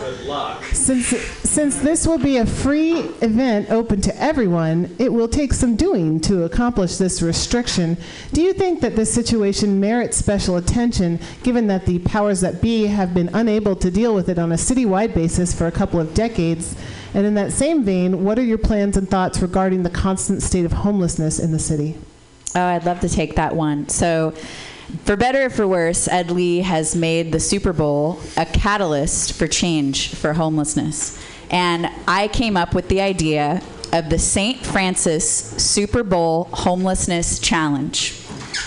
[0.74, 1.10] Since,
[1.48, 6.20] since this will be a free event open to everyone, it will take some doing
[6.22, 7.96] to accomplish this restriction.
[8.34, 12.88] Do you think that this situation merits special attention, given that the powers that be
[12.88, 16.16] have been unable to deal with it on a citywide basis for a couple of
[16.16, 16.76] decades?
[17.14, 20.66] And in that same vein, what are your plans and thoughts regarding the constant state
[20.66, 21.98] of homelessness in the city?
[22.56, 23.90] Oh, I'd love to take that one.
[23.90, 24.34] So,
[25.06, 29.48] for better or for worse, Ed Lee has made the Super Bowl a catalyst for
[29.48, 31.24] change for homelessness.
[31.52, 33.62] And I came up with the idea
[33.94, 34.66] of the St.
[34.66, 35.26] Francis
[35.64, 38.14] Super Bowl Homelessness Challenge.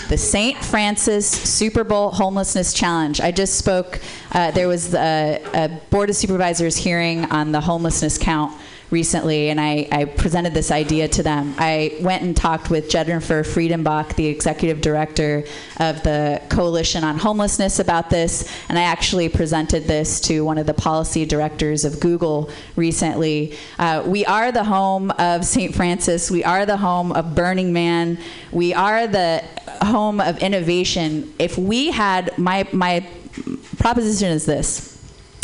[0.09, 0.63] The St.
[0.63, 3.21] Francis Super Bowl Homelessness Challenge.
[3.21, 3.99] I just spoke,
[4.31, 8.53] uh, there was a, a Board of Supervisors hearing on the homelessness count
[8.93, 11.55] recently, and I, I presented this idea to them.
[11.57, 15.43] I went and talked with Jennifer Friedenbach, the executive director
[15.77, 20.67] of the Coalition on Homelessness, about this, and I actually presented this to one of
[20.67, 23.57] the policy directors of Google recently.
[23.79, 25.73] Uh, we are the home of St.
[25.73, 26.29] Francis.
[26.29, 28.19] We are the home of Burning Man.
[28.51, 29.43] We are the
[29.81, 31.33] home of innovation.
[31.39, 33.07] If we had my my
[33.79, 34.92] proposition is this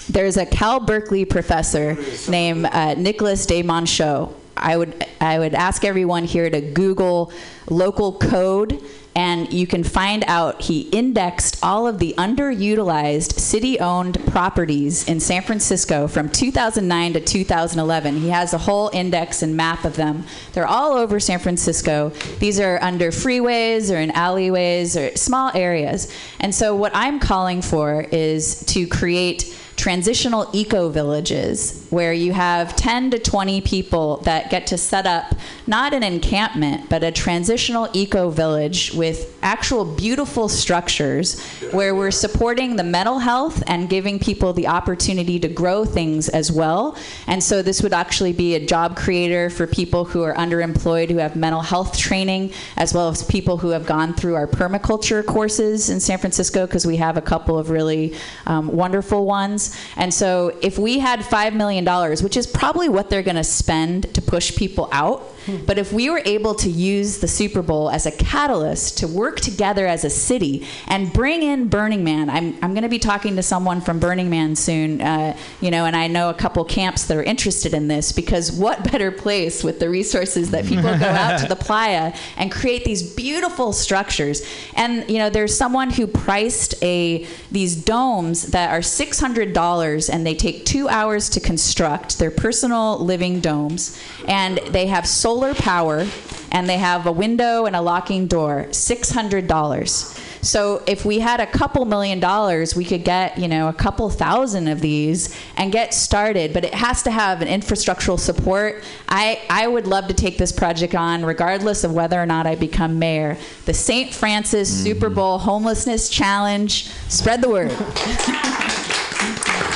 [0.09, 4.33] there's a Cal Berkeley professor named uh, Nicholas de Monchaux.
[4.57, 7.31] I would I would ask everyone here to Google
[7.69, 8.81] local code,
[9.15, 15.43] and you can find out he indexed all of the underutilized city-owned properties in San
[15.43, 18.17] Francisco from 2009 to 2011.
[18.17, 20.25] He has a whole index and map of them.
[20.53, 22.09] They're all over San Francisco.
[22.39, 26.13] These are under freeways or in alleyways or small areas.
[26.39, 32.75] And so what I'm calling for is to create transitional eco villages where you have
[32.75, 35.33] 10 to 20 people that get to set up
[35.67, 42.75] not an encampment but a transitional eco village with actual beautiful structures where we're supporting
[42.75, 46.97] the mental health and giving people the opportunity to grow things as well.
[47.27, 51.17] And so this would actually be a job creator for people who are underemployed who
[51.17, 55.89] have mental health training as well as people who have gone through our permaculture courses
[55.89, 58.15] in San Francisco because we have a couple of really
[58.45, 61.85] um, wonderful ones and so if we had $5 million,
[62.23, 65.23] which is probably what they're going to spend to push people out,
[65.57, 69.39] but if we were able to use the Super Bowl as a catalyst to work
[69.39, 73.35] together as a city and bring in Burning Man, I'm, I'm going to be talking
[73.37, 77.05] to someone from Burning Man soon, uh, you know, and I know a couple camps
[77.05, 81.05] that are interested in this because what better place with the resources that people go
[81.05, 84.45] out to the playa and create these beautiful structures.
[84.75, 90.35] And, you know, there's someone who priced a these domes that are $600 and they
[90.35, 92.19] take two hours to construct.
[92.19, 96.05] They're personal living domes and they have solar power
[96.51, 98.65] and they have a window and a locking door.
[98.69, 100.25] $600.
[100.41, 104.09] So if we had a couple million dollars, we could get, you know, a couple
[104.09, 108.83] thousand of these and get started, but it has to have an infrastructural support.
[109.09, 112.55] I, I would love to take this project on regardless of whether or not I
[112.55, 113.37] become mayor.
[113.65, 114.13] The St.
[114.13, 114.83] Francis mm-hmm.
[114.83, 116.85] Super Bowl Homelessness Challenge.
[117.09, 117.71] Spread the word.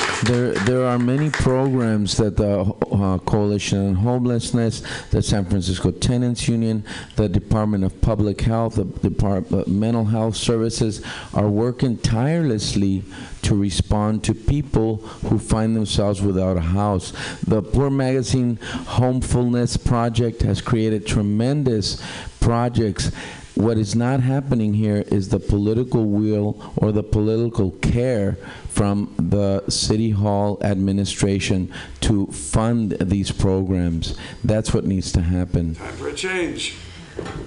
[0.24, 6.48] There, there are many programs that the uh, Coalition on Homelessness, the San Francisco Tenants
[6.48, 6.82] Union,
[7.16, 11.02] the Department of Public Health, the Department of Mental Health Services
[11.34, 13.02] are working tirelessly
[13.42, 14.96] to respond to people
[15.28, 17.12] who find themselves without a house.
[17.42, 22.02] The Poor Magazine Homefulness Project has created tremendous
[22.40, 23.10] projects
[23.54, 28.36] what is not happening here is the political will or the political care
[28.68, 34.16] from the city hall administration to fund these programs.
[34.42, 35.76] That's what needs to happen.
[35.76, 36.76] Time for a change.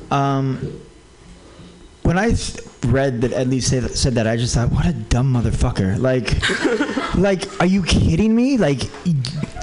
[0.10, 0.82] Um,
[2.04, 2.34] when I
[2.86, 6.00] read that Ed Lee said, said that, I just thought, what a dumb motherfucker.
[6.00, 6.32] Like,
[7.16, 8.58] like, are you kidding me?
[8.58, 8.80] Like,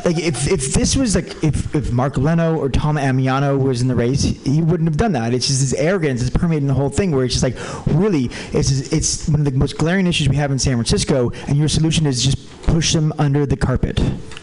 [0.05, 3.89] like if, if this was like if, if Mark Leno or Tom Ammiano was in
[3.89, 5.33] the race, he wouldn't have done that.
[5.33, 8.93] It's just this arrogance is permeating the whole thing where it's just like really it's
[8.93, 12.07] it's one of the most glaring issues we have in San Francisco, and your solution
[12.07, 14.01] is just push them under the carpet,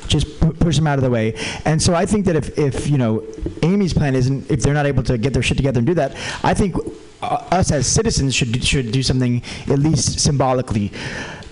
[0.07, 1.35] just pu- push them out of the way.
[1.65, 3.23] And so I think that if if you know
[3.61, 6.15] Amy's plan isn't if they're not able to get their shit together and do that,
[6.43, 6.75] I think
[7.21, 10.91] uh, us as citizens should should do something at least symbolically.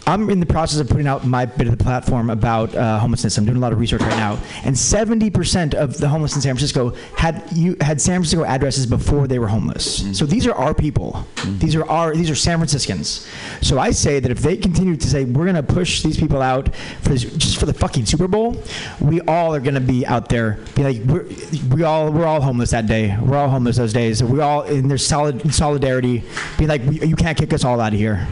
[0.10, 3.38] I'm in the process of putting out my bit of the platform about uh, homelessness.
[3.38, 6.56] I'm doing a lot of research right now, and 70% of the homeless in San
[6.56, 10.18] Francisco had you had San Francisco addresses before they were homeless.
[10.18, 11.28] So these are our people.
[11.60, 13.28] These are our these are San Franciscans.
[13.62, 16.42] So I say that if they continue to say we're going to push these people
[16.42, 18.62] out for this, just for the fucking Super Bowl,
[19.00, 20.58] we all are going to be out there.
[20.74, 21.28] Be like we're,
[21.70, 23.16] we all we're all homeless that day.
[23.22, 24.24] We're all homeless those days.
[24.24, 26.24] We all in their solid in solidarity,
[26.58, 28.28] be like we, you can't kick us all out of here.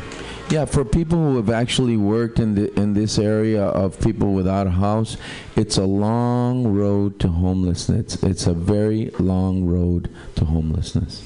[0.49, 4.65] Yeah, for people who have actually worked in the in this area of people without
[4.65, 5.17] a house,
[5.57, 8.23] it's a long road to homelessness.
[8.23, 11.23] It's a very long road to homelessness.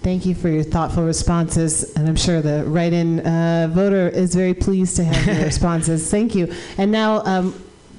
[0.00, 4.54] Thank you for your thoughtful responses, and I'm sure the write-in uh, voter is very
[4.54, 6.08] pleased to have your responses.
[6.08, 6.54] Thank you.
[6.78, 7.52] And now um,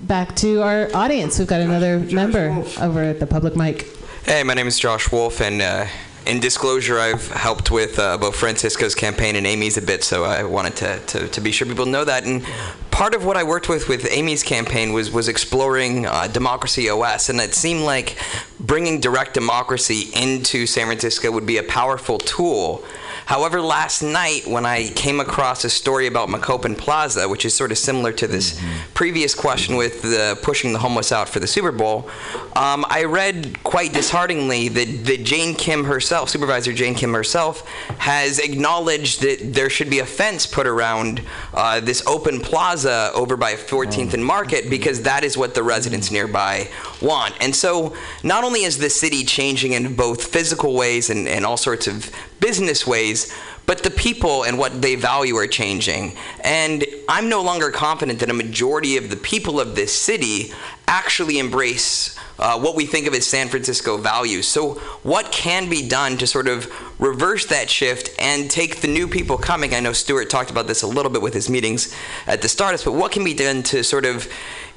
[0.04, 1.38] back to our audience.
[1.38, 3.86] We've got another member over at the public mic.
[4.24, 5.88] Hey, my name is Josh Wolf, and uh,
[6.30, 10.44] in disclosure, I've helped with uh, both Francisco's campaign and Amy's a bit, so I
[10.44, 12.24] wanted to, to, to be sure people know that.
[12.24, 12.46] And
[12.92, 17.30] part of what I worked with with Amy's campaign was, was exploring uh, Democracy OS,
[17.30, 18.18] and it seemed like
[18.60, 22.84] bringing direct democracy into San Francisco would be a powerful tool.
[23.30, 27.72] However, last night when I came across a story about Macopan Plaza, which is sort
[27.72, 28.60] of similar to this
[28.96, 32.10] previous question with the pushing the homeless out for the Super Bowl,
[32.56, 37.68] um, I read quite dishearteningly that, that Jane Kim herself, Supervisor Jane Kim herself,
[38.00, 41.22] has acknowledged that there should be a fence put around
[41.54, 46.10] uh, this open plaza over by 14th and Market because that is what the residents
[46.10, 46.68] nearby
[47.00, 47.36] want.
[47.40, 51.58] And so, not only is the city changing in both physical ways and, and all
[51.58, 53.34] sorts of business ways,
[53.66, 56.18] but the people and what they value are changing.
[56.44, 60.54] And I'm no longer confident that a majority of the people of this city
[60.90, 64.48] actually embrace uh, what we think of as San Francisco values.
[64.48, 66.68] So, what can be done to sort of
[67.00, 69.74] reverse that shift and take the new people coming?
[69.74, 71.94] I know Stuart talked about this a little bit with his meetings
[72.26, 74.28] at the start, but what can be done to sort of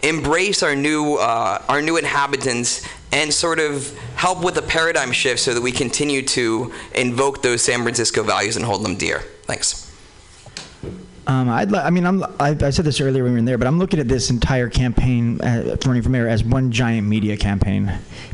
[0.03, 5.41] embrace our new uh, our new inhabitants and sort of help with the paradigm shift
[5.41, 9.21] so that we continue to invoke those San Francisco values and hold them dear.
[9.45, 9.92] Thanks.
[11.27, 13.45] Um, I'd li- I mean, I'm, I, I said this earlier when we were in
[13.45, 17.07] there, but I'm looking at this entire campaign uh, running for mayor as one giant
[17.07, 17.93] media campaign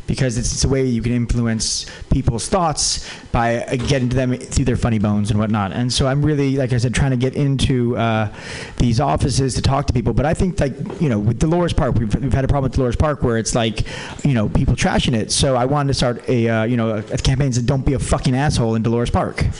[0.09, 4.35] because it's, it's a way you can influence people's thoughts by uh, getting to them
[4.35, 5.71] through their funny bones and whatnot.
[5.71, 8.33] And so I'm really, like I said, trying to get into uh,
[8.77, 10.13] these offices to talk to people.
[10.13, 12.73] But I think, like, you know, with Dolores Park, we've, we've had a problem with
[12.73, 13.85] Dolores Park where it's like,
[14.25, 15.31] you know, people trashing it.
[15.31, 17.93] So I wanted to start a, uh, you know, a, a campaign that don't be
[17.93, 19.45] a fucking asshole in Dolores Park.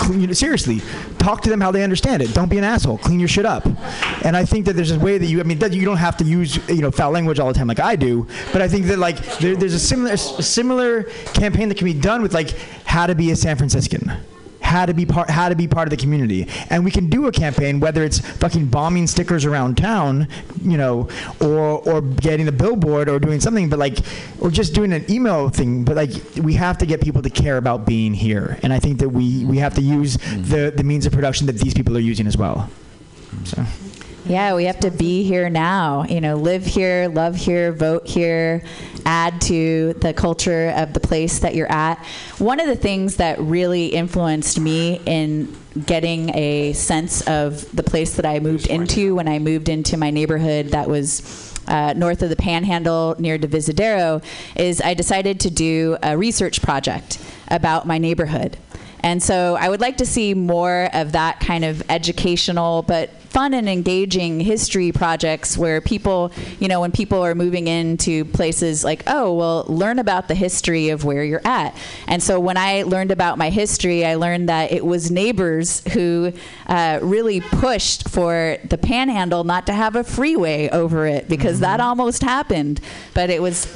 [0.00, 0.80] Clean, you know, seriously,
[1.18, 2.32] talk to them how they understand it.
[2.32, 2.98] Don't be an asshole.
[2.98, 3.66] Clean your shit up.
[4.24, 5.40] And I think that there's a way that you.
[5.40, 7.66] I mean, that you don't have to use you know foul language all the time
[7.66, 8.26] like I do.
[8.52, 11.04] But I think that like there, there's a similar a similar
[11.34, 12.50] campaign that can be done with like
[12.84, 14.10] how to be a San Franciscan.
[14.62, 17.26] How to be part, how to be part of the community, and we can do
[17.26, 20.28] a campaign whether it's fucking bombing stickers around town,
[20.62, 21.08] you know,
[21.40, 23.98] or or getting a billboard or doing something, but like,
[24.38, 25.82] or just doing an email thing.
[25.82, 28.98] But like, we have to get people to care about being here, and I think
[29.00, 32.06] that we we have to use the the means of production that these people are
[32.12, 32.70] using as well.
[33.44, 33.64] So.
[34.26, 36.04] Yeah, we have to be here now.
[36.04, 38.62] You know, live here, love here, vote here,
[39.06, 42.04] add to the culture of the place that you're at.
[42.38, 45.56] One of the things that really influenced me in
[45.86, 50.10] getting a sense of the place that I moved into when I moved into my
[50.10, 54.22] neighborhood that was uh, north of the Panhandle near Divisadero
[54.56, 57.18] is I decided to do a research project
[57.48, 58.58] about my neighborhood.
[59.02, 63.54] And so I would like to see more of that kind of educational but fun
[63.54, 69.04] and engaging history projects where people, you know, when people are moving into places like,
[69.06, 71.76] oh, well, learn about the history of where you're at.
[72.08, 76.32] And so when I learned about my history, I learned that it was neighbors who
[76.66, 81.80] uh, really pushed for the panhandle not to have a freeway over it because that
[81.80, 82.80] almost happened.
[83.14, 83.66] But it was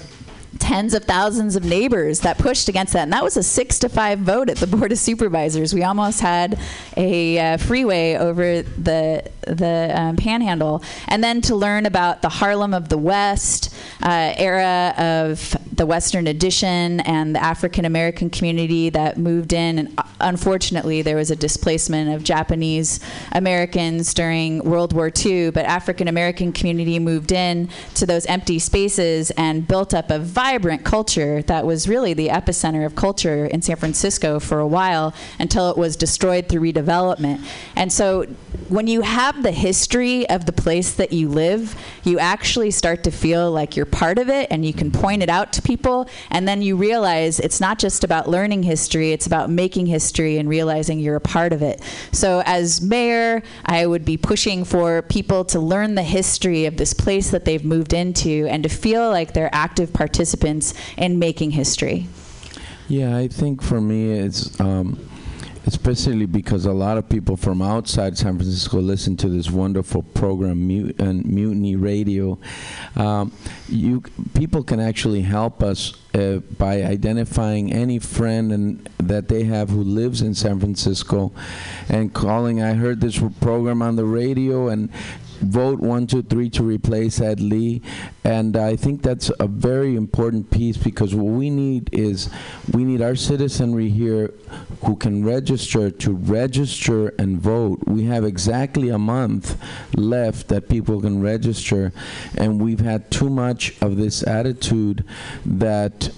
[0.58, 3.02] tens of thousands of neighbors that pushed against that.
[3.02, 5.74] And that was a six to five vote at the Board of Supervisors.
[5.74, 6.58] We almost had
[6.96, 10.82] a uh, freeway over the, the um, panhandle.
[11.08, 16.26] And then to learn about the Harlem of the West, uh, era of the Western
[16.26, 19.78] addition and the African American community that moved in.
[19.78, 23.00] And uh, unfortunately, there was a displacement of Japanese
[23.32, 29.30] Americans during World War II, but African American community moved in to those empty spaces
[29.32, 33.76] and built up a vibrant culture that was really the epicenter of culture in San
[33.76, 37.42] Francisco for a while until it was destroyed through redevelopment.
[37.76, 38.26] And so
[38.68, 41.74] when you have the history of the place that you live,
[42.04, 45.30] you actually start to feel like you're part of it and you can point it
[45.30, 46.10] out to people.
[46.30, 50.46] And then you realize it's not just about learning history, it's about making history and
[50.46, 51.80] realizing you're a part of it.
[52.12, 56.92] So, as mayor, I would be pushing for people to learn the history of this
[56.92, 60.33] place that they've moved into and to feel like they're active participants
[60.96, 62.06] in making history.
[62.88, 64.98] Yeah, I think for me it's um,
[65.66, 70.68] especially because a lot of people from outside San Francisco listen to this wonderful program,
[70.68, 72.38] Mut- and Mutiny Radio.
[72.96, 73.32] Um,
[73.68, 74.02] you
[74.34, 79.82] people can actually help us uh, by identifying any friend and that they have who
[79.82, 81.32] lives in San Francisco,
[81.88, 82.62] and calling.
[82.62, 84.90] I heard this program on the radio, and
[85.40, 87.82] vote one, two, three to replace Ed Lee.
[88.24, 92.30] And I think that's a very important piece because what we need is
[92.72, 94.32] we need our citizenry here
[94.84, 97.80] who can register to register and vote.
[97.86, 99.60] We have exactly a month
[99.96, 101.92] left that people can register,
[102.36, 105.04] and we've had too much of this attitude
[105.44, 106.10] that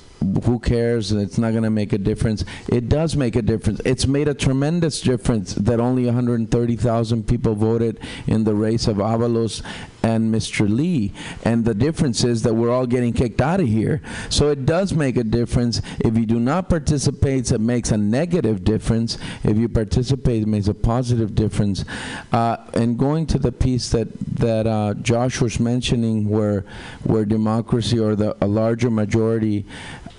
[0.45, 1.13] who cares?
[1.13, 2.45] It's not going to make a difference.
[2.69, 3.81] It does make a difference.
[3.85, 9.63] It's made a tremendous difference that only 130,000 people voted in the race of Avalos
[10.03, 10.69] and Mr.
[10.69, 11.13] Lee.
[11.45, 14.01] And the difference is that we're all getting kicked out of here.
[14.31, 15.83] So it does make a difference.
[16.01, 19.19] If you do not participate it makes a negative difference.
[19.43, 21.85] If you participate it makes a positive difference.
[22.33, 26.65] Uh, and going to the piece that that uh, Josh was mentioning where
[27.05, 29.67] where democracy or the a larger majority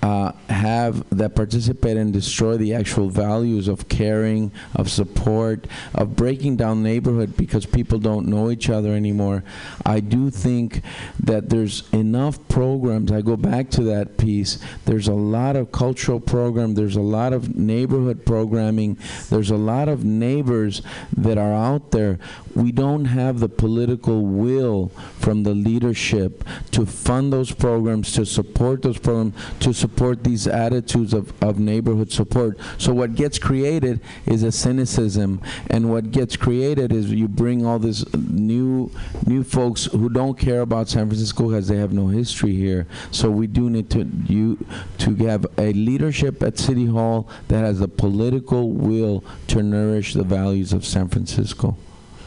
[0.07, 6.55] uh, have that participate and destroy the actual values of caring, of support, of breaking
[6.55, 9.43] down neighborhood because people don't know each other anymore.
[9.85, 10.81] I do think
[11.19, 13.11] that there's enough programs.
[13.11, 14.59] I go back to that piece.
[14.85, 16.75] There's a lot of cultural program.
[16.75, 18.97] There's a lot of neighborhood programming.
[19.29, 20.83] There's a lot of neighbors
[21.17, 22.17] that are out there.
[22.55, 24.87] We don't have the political will
[25.19, 31.13] from the leadership to fund those programs, to support those programs, to support these attitudes
[31.13, 32.57] of, of neighborhood support.
[32.77, 37.79] So what gets created is a cynicism, and what gets created is you bring all
[37.79, 38.91] this new
[39.25, 42.87] new folks who don't care about San Francisco because they have no history here.
[43.11, 44.65] So we do need to you
[44.99, 50.23] to have a leadership at City Hall that has the political will to nourish the
[50.23, 51.75] values of San Francisco.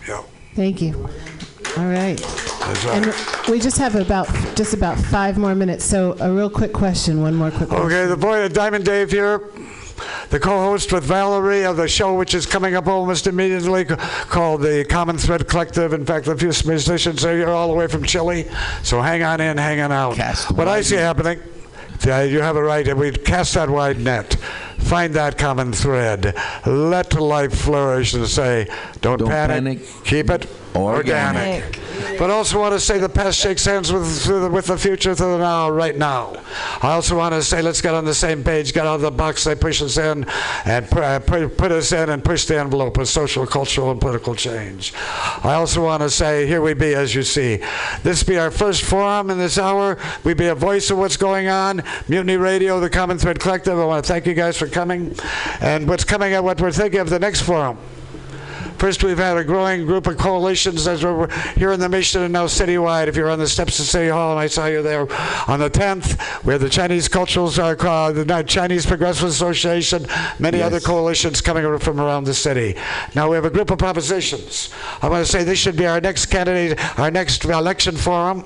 [0.09, 0.23] Yeah,
[0.55, 1.09] Thank you.
[1.77, 2.50] All right.
[2.73, 5.85] That's And we just have about just about five more minutes.
[5.85, 7.23] So a real quick question.
[7.23, 7.87] One more quick question.
[7.87, 9.51] Okay, the boy, Diamond Dave here,
[10.31, 14.63] the co-host with Valerie of the show, which is coming up almost immediately, c- called
[14.63, 15.93] the Common Thread Collective.
[15.93, 18.49] In fact, a few musicians are here all the way from Chile,
[18.83, 20.17] so hang on in, hang on out.
[20.17, 21.41] Cast what I wide see happening,
[22.07, 24.37] yeah, you have it right, and we cast that wide net.
[24.81, 26.37] Find that common thread.
[26.67, 28.67] Let life flourish and say,
[29.01, 29.79] don't, Don't panic.
[29.79, 30.05] panic.
[30.05, 31.79] Keep it organic.
[32.19, 35.33] But also want to say the past shakes hands with the, with the future through
[35.33, 36.35] the now, right now.
[36.83, 39.11] I also want to say let's get on the same page, get out of the
[39.11, 40.25] box they push us in,
[40.65, 44.93] and uh, put us in and push the envelope of social, cultural, and political change.
[45.45, 47.63] I also want to say here we be, as you see.
[48.03, 49.99] This be our first forum in this hour.
[50.25, 51.83] We be a voice of what's going on.
[52.09, 53.79] Mutiny Radio, the Common Thread Collective.
[53.79, 55.15] I want to thank you guys for coming,
[55.61, 57.79] and what's coming and what we're thinking of the next forum.
[58.81, 62.33] First, we've had a growing group of coalitions as we're here in the mission and
[62.33, 63.09] now citywide.
[63.09, 65.03] If you're on the steps of City Hall, and I saw you there
[65.47, 70.07] on the 10th, we have the Chinese Cultural, uh, the Chinese Progressive Association,
[70.39, 70.67] many Yes.
[70.69, 72.75] other coalitions coming from around the city.
[73.15, 74.71] Now we have a group of propositions.
[75.03, 78.45] I want to say this should be our next candidate, our next election forum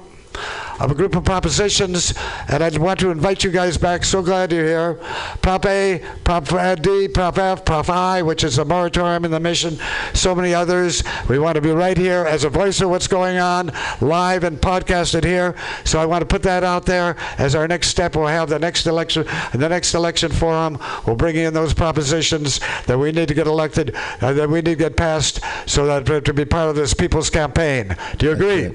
[0.80, 2.14] of a group of propositions,
[2.48, 4.04] and I want to invite you guys back.
[4.04, 4.94] So glad you're here.
[5.42, 6.48] Prop A, Prop
[6.82, 9.78] D, Prop F, Prop I, which is a moratorium in the mission,
[10.12, 11.02] so many others.
[11.28, 14.60] We want to be right here as a voice of what's going on, live and
[14.60, 15.54] podcasted here.
[15.84, 18.16] So I want to put that out there as our next step.
[18.16, 20.78] We'll have the next election, the next election forum.
[21.06, 24.64] We'll bring in those propositions that we need to get elected, uh, that we need
[24.64, 27.96] to get passed, so that to be part of this people's campaign.
[28.18, 28.72] Do you agree?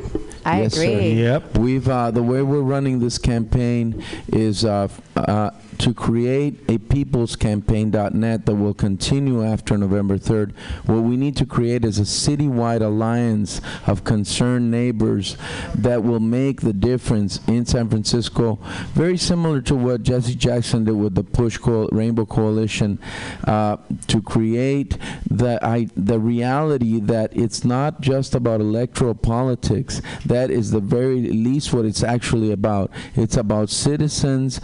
[0.50, 0.84] I Yes, sir.
[0.84, 1.58] Yep.
[1.60, 8.46] We've uh, the way we're running this campaign is uh, uh, to create a peoplescampaign.net
[8.46, 10.54] that will continue after November 3rd.
[10.86, 15.38] What we need to create is a citywide alliance of concerned neighbors
[15.74, 18.60] that will make the difference in San Francisco,
[18.94, 23.00] very similar to what Jesse Jackson did with the Push Co- Rainbow Coalition,
[23.46, 23.78] uh,
[24.08, 24.98] to create
[25.30, 30.02] the, I, the reality that it's not just about electoral politics.
[30.26, 32.92] That is the very least what it's actually about.
[33.16, 34.60] It's about citizens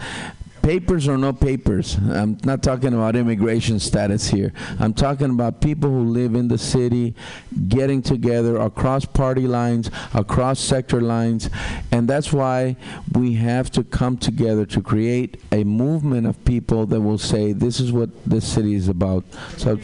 [0.66, 1.96] papers or no papers.
[2.10, 4.52] I'm not talking about immigration status here.
[4.80, 7.14] I'm talking about people who live in the city
[7.68, 11.50] getting together across party lines, across sector lines,
[11.92, 12.74] and that's why
[13.12, 17.78] we have to come together to create a movement of people that will say this
[17.78, 19.24] is what this city is about.
[19.58, 19.78] So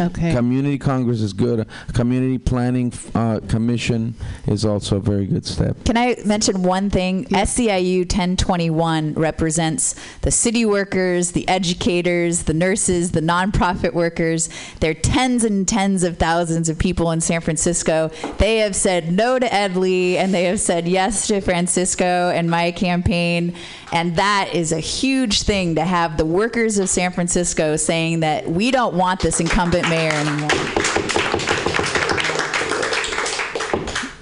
[0.00, 0.32] Okay.
[0.32, 1.66] community congress is good.
[1.92, 4.14] Community planning uh, commission
[4.46, 5.76] is also a very good step.
[5.84, 7.26] Can I mention one thing?
[7.26, 9.89] SEIU 1021 represents
[10.22, 14.48] the city workers, the educators, the nurses, the nonprofit workers.
[14.80, 18.08] They're tens and tens of thousands of people in San Francisco.
[18.38, 22.50] They have said no to Ed Lee and they have said yes to Francisco and
[22.50, 23.54] my campaign.
[23.92, 28.48] And that is a huge thing to have the workers of San Francisco saying that
[28.48, 31.19] we don't want this incumbent mayor anymore.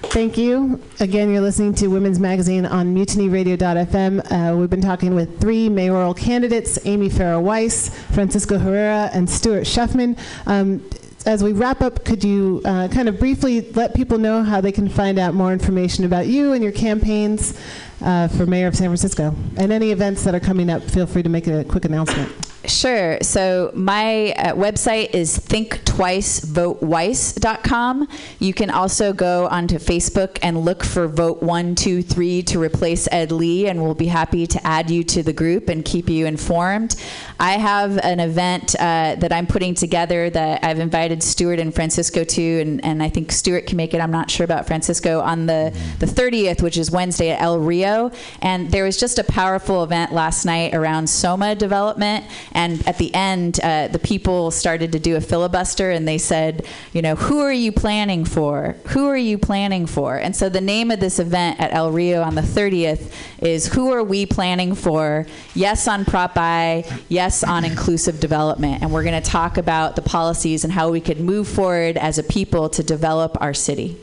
[0.09, 0.81] Thank you.
[0.99, 4.31] Again, you're listening to Women's Magazine on mutinyradio.fm.
[4.31, 9.65] Uh, we've been talking with three mayoral candidates Amy Farah Weiss, Francisco Herrera, and Stuart
[9.65, 10.17] Schuffman.
[10.47, 10.83] Um,
[11.27, 14.71] as we wrap up, could you uh, kind of briefly let people know how they
[14.71, 17.55] can find out more information about you and your campaigns
[18.01, 19.35] uh, for mayor of San Francisco?
[19.57, 22.48] And any events that are coming up, feel free to make a quick announcement.
[22.65, 23.17] Sure.
[23.21, 28.07] So my uh, website is thinktwicevoteweiss.com.
[28.39, 33.67] You can also go onto Facebook and look for Vote 123 to replace Ed Lee,
[33.67, 36.97] and we'll be happy to add you to the group and keep you informed.
[37.39, 42.25] I have an event uh, that I'm putting together that I've invited Stuart and Francisco
[42.25, 44.01] to, and, and I think Stuart can make it.
[44.01, 48.11] I'm not sure about Francisco on the, the 30th, which is Wednesday at El Rio.
[48.41, 52.25] And there was just a powerful event last night around Soma development.
[52.51, 56.65] And at the end, uh, the people started to do a filibuster and they said,
[56.93, 58.75] you know, who are you planning for?
[58.87, 60.17] Who are you planning for?
[60.17, 63.91] And so the name of this event at El Rio on the 30th is Who
[63.91, 65.25] Are We Planning For?
[65.55, 68.81] Yes on Prop I, yes on inclusive development.
[68.81, 72.17] And we're going to talk about the policies and how we could move forward as
[72.17, 73.97] a people to develop our city.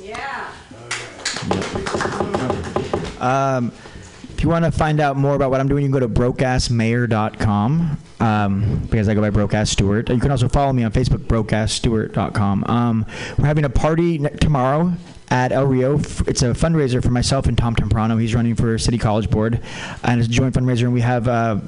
[0.00, 0.50] Yeah.
[3.20, 3.72] Um,
[4.42, 6.08] if you want to find out more about what I'm doing, you can go to
[6.08, 10.08] brokeassmayor.com um, because I go by Brokeass Stuart.
[10.08, 12.64] You can also follow me on Facebook, brokeassstuart.com.
[12.66, 13.06] Um,
[13.38, 14.94] we're having a party ne- tomorrow
[15.30, 15.96] at El Rio.
[15.96, 18.16] It's a fundraiser for myself and Tom Temprano.
[18.16, 19.60] He's running for City College Board,
[20.02, 20.82] and it's a joint fundraiser.
[20.82, 21.60] And we have uh,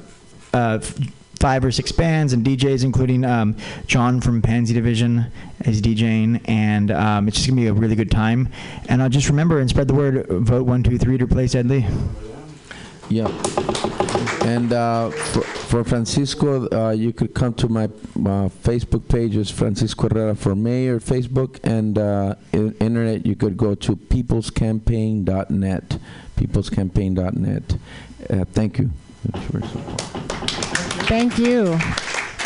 [0.51, 0.79] uh,
[1.39, 3.55] five or six bands and DJs, including um,
[3.87, 5.31] John from Pansy Division
[5.63, 8.49] is DJing, and um, it's just gonna be a really good time.
[8.89, 10.27] And I'll just remember and spread the word.
[10.27, 11.85] Vote one two three to replace Ed Lee.
[13.09, 13.27] Yeah.
[14.45, 19.49] And uh, for, for Francisco, uh, you could come to my uh, Facebook page, is
[19.49, 25.97] Francisco Herrera for Mayor, Facebook, and uh, in, internet, you could go to peoplescampaign.net.
[26.37, 27.77] Peoplescampaign.net.
[28.29, 28.91] Uh, thank you.
[31.07, 31.79] Thank you.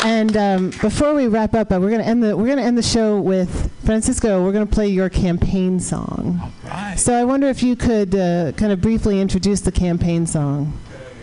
[0.04, 2.64] And um, before we wrap up, uh, we're going to end the we're going to
[2.64, 4.42] end the show with Francisco.
[4.42, 6.52] We're going to play your campaign song.
[6.96, 10.78] So I wonder if you could uh, kind of briefly introduce the campaign song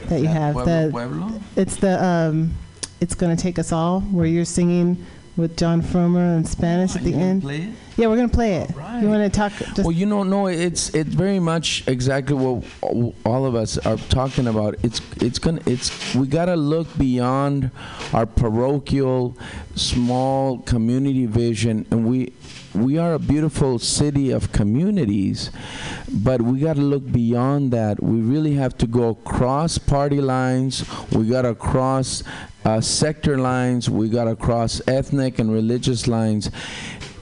[0.09, 0.53] that you have.
[0.53, 1.41] Pueblo, The, Pueblo?
[1.55, 2.53] it's the um,
[3.01, 5.03] it's going to take us all, where you're singing
[5.37, 7.41] with Jon Fromer in Spanish at the You end.
[7.43, 7.69] play it?
[7.95, 8.71] Yeah, we're going to play it.
[8.71, 9.01] Alright.
[9.03, 9.51] You want to talk?
[9.53, 12.63] Just, Well, you know, no, it's it's very much exactly what
[13.25, 14.75] all of us are talking about.
[14.83, 17.71] It's it's gonna it's we gotta look beyond
[18.13, 19.35] our parochial,
[19.75, 22.33] small community vision, and we
[22.75, 25.49] we are a beautiful city of communities,
[26.11, 28.03] but we got to look beyond that.
[28.03, 30.85] We really have to go across party lines.
[31.11, 32.21] We got to cross
[32.67, 33.89] Uh, sector lines.
[33.89, 36.51] We got to cross ethnic and religious lines.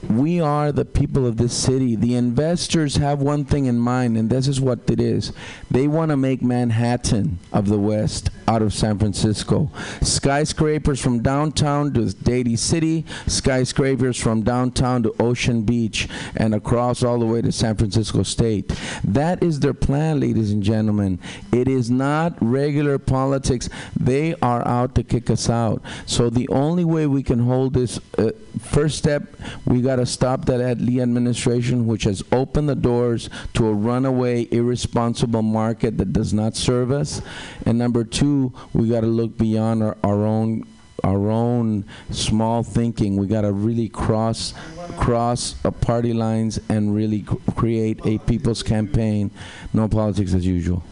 [0.08, 1.96] We are the people of this city.
[1.96, 5.32] The investors have one thing in mind, and this is what it is.
[5.70, 9.70] They want to make Manhattan of the West out of San Francisco.
[10.02, 17.18] Skyscrapers from downtown to Daly City, skyscrapers from downtown to Ocean Beach, and across all
[17.18, 18.68] the way to San Francisco State.
[19.02, 21.18] That is their plan, ladies and gentlemen.
[21.52, 23.68] It is not regular politics.
[23.98, 25.82] They are out to kick us out.
[26.06, 28.30] So the only way we can hold this uh,
[28.60, 29.24] first step,
[29.66, 33.66] we got got to stop that Ed Lee administration, which has opened the doors to
[33.66, 37.22] a runaway, irresponsible market that does not serve us.
[37.64, 40.64] And number two, we got to look beyond our, our own
[41.04, 43.16] our own small thinking.
[43.16, 44.54] We got to really cross
[44.98, 47.24] cross party lines and really
[47.54, 49.30] create a people's campaign.
[49.72, 50.82] No politics as usual.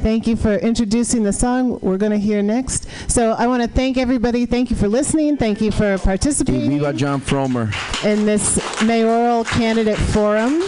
[0.00, 2.86] Thank you for introducing the song we're going to hear next.
[3.08, 4.46] So I want to thank everybody.
[4.46, 5.36] Thank you for listening.
[5.36, 7.72] Thank you for participating viva Jon Fromer.
[8.04, 10.62] in this mayoral candidate forum.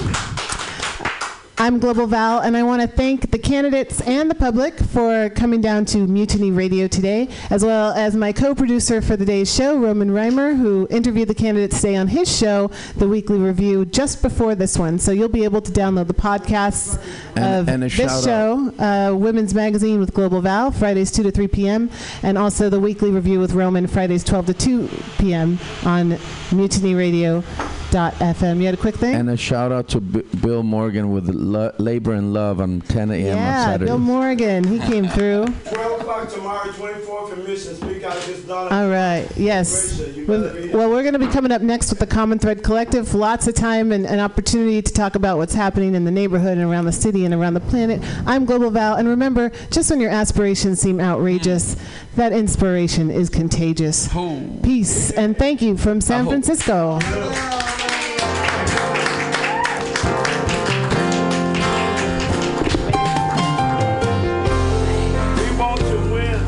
[1.61, 5.61] I'm Global Val, and I want to thank the candidates and the public for coming
[5.61, 10.09] down to Mutiny Radio today, as well as my co-producer for the day's show, Roman
[10.09, 14.79] Reimer, who interviewed the candidates today on his show, The Weekly Review, just before this
[14.79, 14.99] one.
[14.99, 16.99] So you'll be able to download the podcasts
[17.37, 17.93] And- of and this
[18.25, 21.91] show, uh, Women's Magazine with Global Val, Fridays 2 to 3 p.m.,
[22.23, 24.89] and also The Weekly Review with Roman, Fridays 12 to 2
[25.19, 25.59] p.m.
[25.85, 26.17] on
[27.91, 28.59] mutinyradio.fm.
[28.59, 29.15] You had a quick thing?
[29.15, 33.11] And a shout out to B- Bill Morgan with Lo- Labor and Love on 10
[33.11, 33.21] a.m.
[33.21, 33.87] on yeah, Saturday.
[33.87, 34.65] Bill Morgan.
[34.65, 35.47] He came through.
[35.47, 37.75] 12 o'clock tomorrow, 24th and Mission.
[37.75, 39.27] Speak out All right.
[39.37, 40.01] Yes.
[40.27, 43.15] Well, we're going to be coming up next with the Common Thread Collective.
[43.15, 46.71] Lots of time and, an opportunity to talk about what's happening in the neighborhood and
[46.71, 48.01] around the city and around the planet.
[48.27, 51.77] I'm Global Val, and remember, just when your aspirations seem outrageous,
[52.17, 54.09] that inspiration is contagious.
[54.63, 56.27] Peace and thank you from San.
[56.27, 56.99] Francisco.
[65.37, 66.41] We want to win.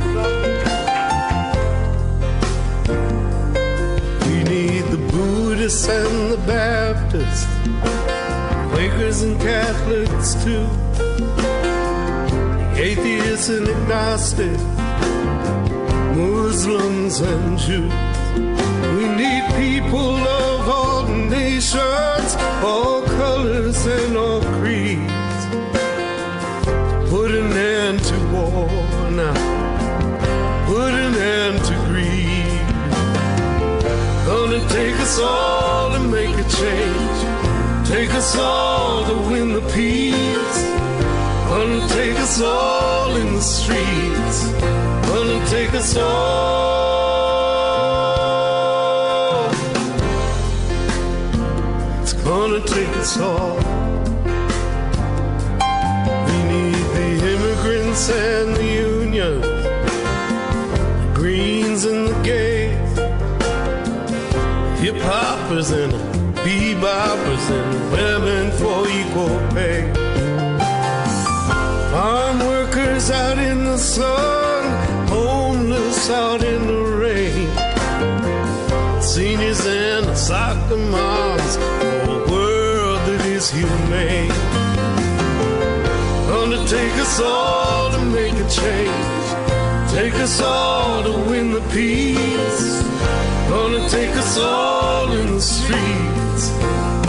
[4.26, 7.46] We need the Buddhists and the Baptists,
[8.74, 10.66] Quakers and Catholics too,
[12.58, 14.62] the atheists and agnostics,
[16.16, 17.92] Muslims and Jews.
[18.96, 25.42] We need people of all nations, all colors and all creeds.
[27.10, 28.68] Put an end to war
[29.10, 29.36] now.
[30.66, 32.60] Put an end to greed.
[34.26, 37.88] Gonna take us all to make a change.
[37.88, 40.58] Take us all to win the peace.
[41.48, 44.01] Gonna take us all in the streets.
[45.82, 47.02] All.
[52.00, 53.56] It's gonna take us all.
[56.28, 59.44] We need the immigrants and the unions,
[61.00, 62.92] the greens and the gays,
[64.80, 65.92] hip hoppers and
[66.44, 69.82] beboppers and women for equal pay.
[71.90, 74.31] Farm workers out in the sun,
[80.52, 84.28] and the moms for a world that is humane.
[86.28, 89.26] Gonna take us all to make a change.
[89.90, 92.82] Take us all to win the peace.
[93.48, 96.44] Gonna take us all in the streets.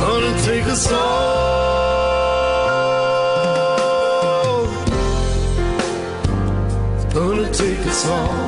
[0.03, 2.13] Gonna take us all.
[7.13, 8.42] Gonna take us all.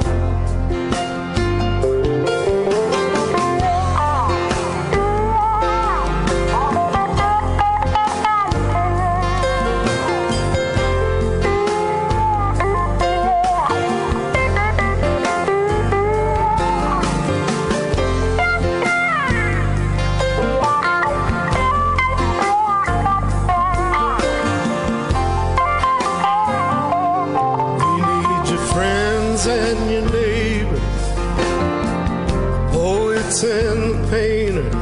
[29.47, 30.79] And your neighbors,
[32.71, 34.73] poets and painters,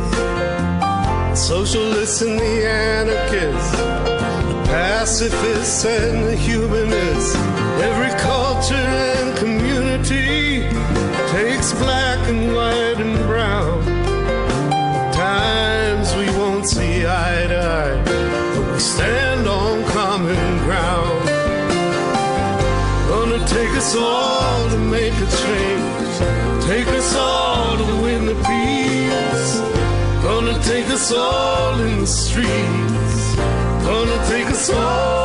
[1.38, 7.36] socialists and the anarchists, the pacifists and the humanists.
[7.82, 10.62] Every culture and community
[11.32, 13.84] takes black and white and brown.
[15.14, 18.04] Times we won't see eye to eye,
[18.56, 19.23] but we stand
[31.04, 33.36] us all in the streets.
[33.84, 35.23] Gonna take us all,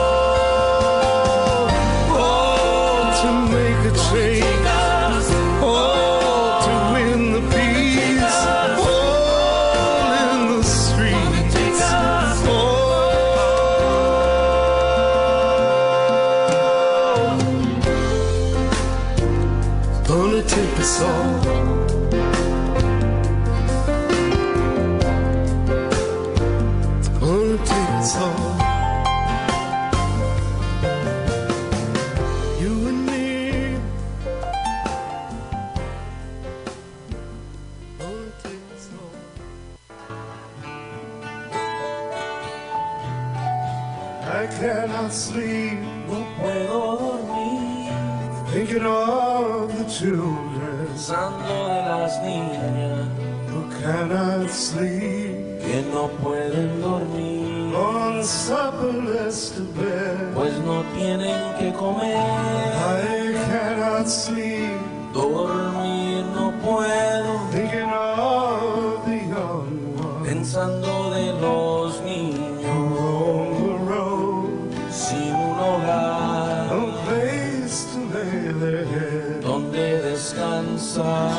[70.58, 72.64] Pensando de los niños.
[72.66, 74.50] On the road.
[74.90, 76.68] Sin un hogar.
[77.06, 79.40] Place to lay their head.
[79.40, 81.30] Donde descansar.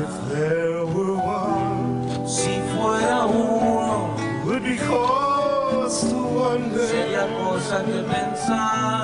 [0.00, 2.26] If there were one.
[2.26, 4.16] Si fuera uno.
[4.46, 6.86] Would be cause to wonder.
[6.86, 9.01] Sería cosa que pensar.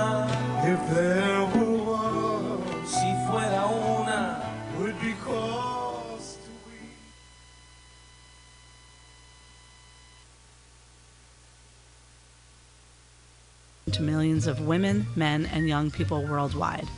[14.49, 16.89] Of women, men, and young people worldwide.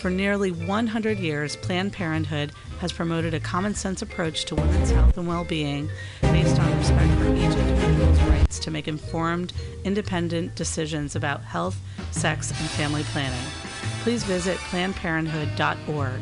[0.00, 5.16] For nearly 100 years, Planned Parenthood has promoted a common sense approach to women's health
[5.16, 5.88] and well being
[6.20, 9.52] based on respect for each individual's rights to make informed,
[9.84, 11.78] independent decisions about health,
[12.10, 13.46] sex, and family planning.
[14.02, 16.20] Please visit PlannedParenthood.org.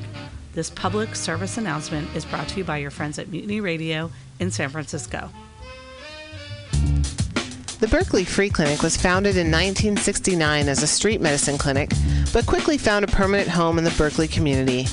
[0.53, 4.53] This public service announcement is brought to you by your friends at Mutiny Radio in
[4.53, 5.31] San Francisco.
[7.85, 11.93] The Berkeley Free Clinic was founded in 1969 as a street medicine clinic,
[12.32, 14.87] but quickly found a permanent home in the Berkeley community.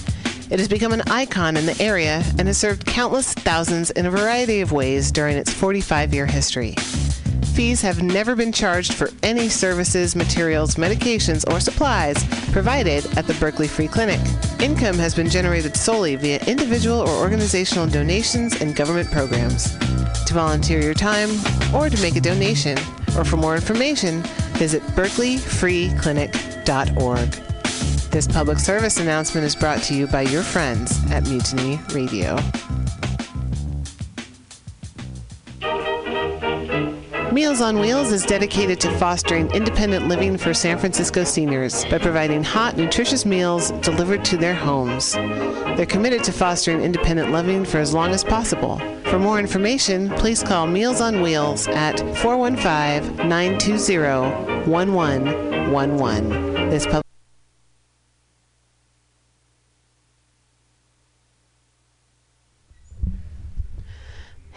[0.49, 4.11] It has become an icon in the area and has served countless thousands in a
[4.11, 6.75] variety of ways during its 45 year history.
[7.53, 13.33] Fees have never been charged for any services, materials, medications, or supplies provided at the
[13.35, 14.21] Berkeley Free Clinic.
[14.61, 19.77] Income has been generated solely via individual or organizational donations and government programs.
[20.25, 21.29] To volunteer your time
[21.75, 22.77] or to make a donation,
[23.17, 24.21] or for more information,
[24.53, 27.29] visit berkeleyfreeclinic.org.
[28.11, 32.37] This public service announcement is brought to you by your friends at Mutiny Radio.
[37.32, 42.43] Meals on Wheels is dedicated to fostering independent living for San Francisco seniors by providing
[42.43, 45.13] hot, nutritious meals delivered to their homes.
[45.13, 48.79] They're committed to fostering independent living for as long as possible.
[49.05, 56.69] For more information, please call Meals on Wheels at 415 920 1111.
[56.69, 57.01] This pub-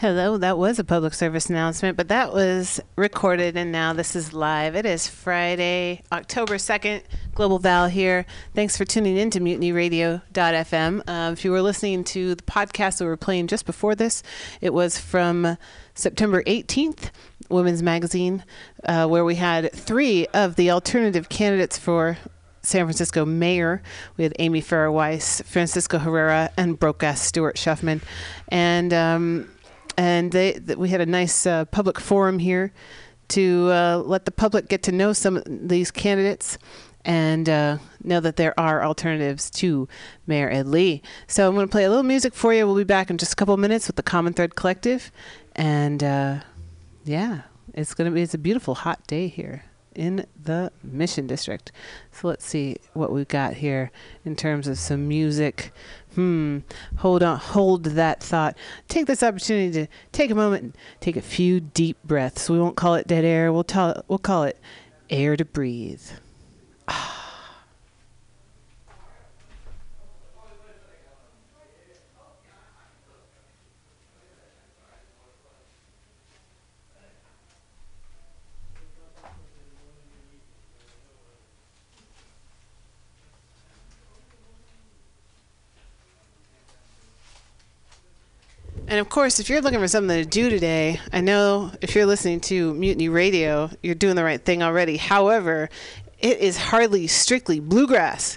[0.04, 4.34] Hello, that was a public service announcement, but that was recorded and now this is
[4.34, 4.76] live.
[4.76, 7.04] It is Friday, October 2nd.
[7.34, 8.26] Global Val here.
[8.54, 11.00] Thanks for tuning in to mutinyradio.fm.
[11.08, 14.22] Uh, if you were listening to the podcast that we were playing just before this,
[14.60, 15.56] it was from
[15.94, 17.08] September 18th,
[17.48, 18.44] Women's Magazine,
[18.84, 22.18] uh, where we had three of the alternative candidates for
[22.60, 23.82] San Francisco mayor.
[24.18, 28.02] We had Amy Farah Weiss, Francisco Herrera, and broke-ass Stuart Schuffman.
[28.48, 29.48] And um,
[29.96, 32.72] and they, th- we had a nice uh, public forum here
[33.28, 36.58] to uh, let the public get to know some of these candidates
[37.04, 39.88] and uh, know that there are alternatives to
[40.26, 41.02] Mayor Ed Lee.
[41.26, 42.66] So I'm going to play a little music for you.
[42.66, 45.10] We'll be back in just a couple minutes with the Common Thread Collective,
[45.54, 46.40] and uh,
[47.04, 47.42] yeah,
[47.74, 49.64] it's going to be it's a beautiful hot day here
[49.94, 51.70] in the Mission District.
[52.12, 53.90] So let's see what we've got here
[54.24, 55.72] in terms of some music.
[56.14, 56.58] Hmm.
[56.98, 57.38] Hold on.
[57.38, 58.56] Hold that thought.
[58.88, 62.48] Take this opportunity to take a moment and take a few deep breaths.
[62.48, 63.52] We won't call it dead air.
[63.52, 64.04] We'll tell.
[64.08, 64.58] We'll call it
[65.10, 66.02] air to breathe.
[88.86, 92.04] And of course, if you're looking for something to do today, I know if you're
[92.04, 94.98] listening to Mutiny Radio, you're doing the right thing already.
[94.98, 95.70] However,
[96.18, 98.36] it is hardly strictly bluegrass.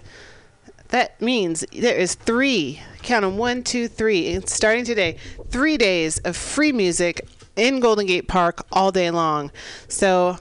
[0.87, 5.17] That means there is three, count them one, two, three, and starting today,
[5.49, 7.27] three days of free music
[7.57, 9.51] in Golden Gate Park all day long.
[9.89, 10.37] So,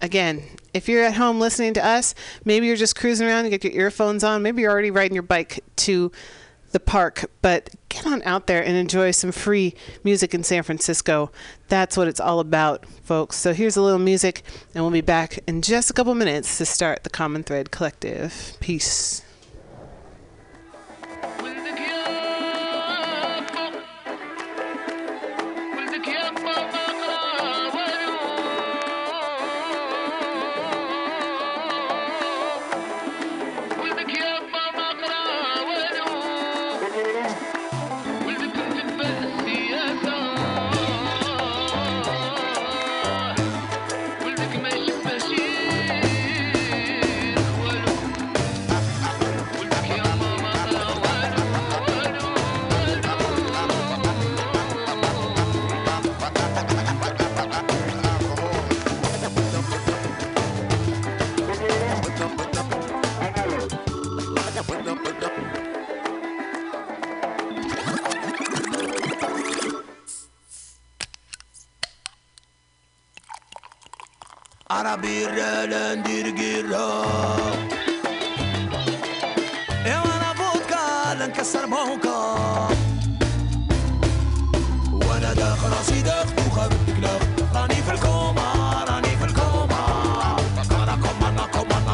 [0.00, 0.42] again,
[0.72, 2.14] if you're at home listening to us,
[2.46, 5.22] maybe you're just cruising around, you get your earphones on, maybe you're already riding your
[5.22, 6.10] bike to
[6.70, 11.30] the park, but get on out there and enjoy some free music in San Francisco.
[11.68, 13.36] That's what it's all about, folks.
[13.36, 14.42] So here's a little music,
[14.74, 18.56] and we'll be back in just a couple minutes to start the Common Thread Collective.
[18.60, 19.22] Peace.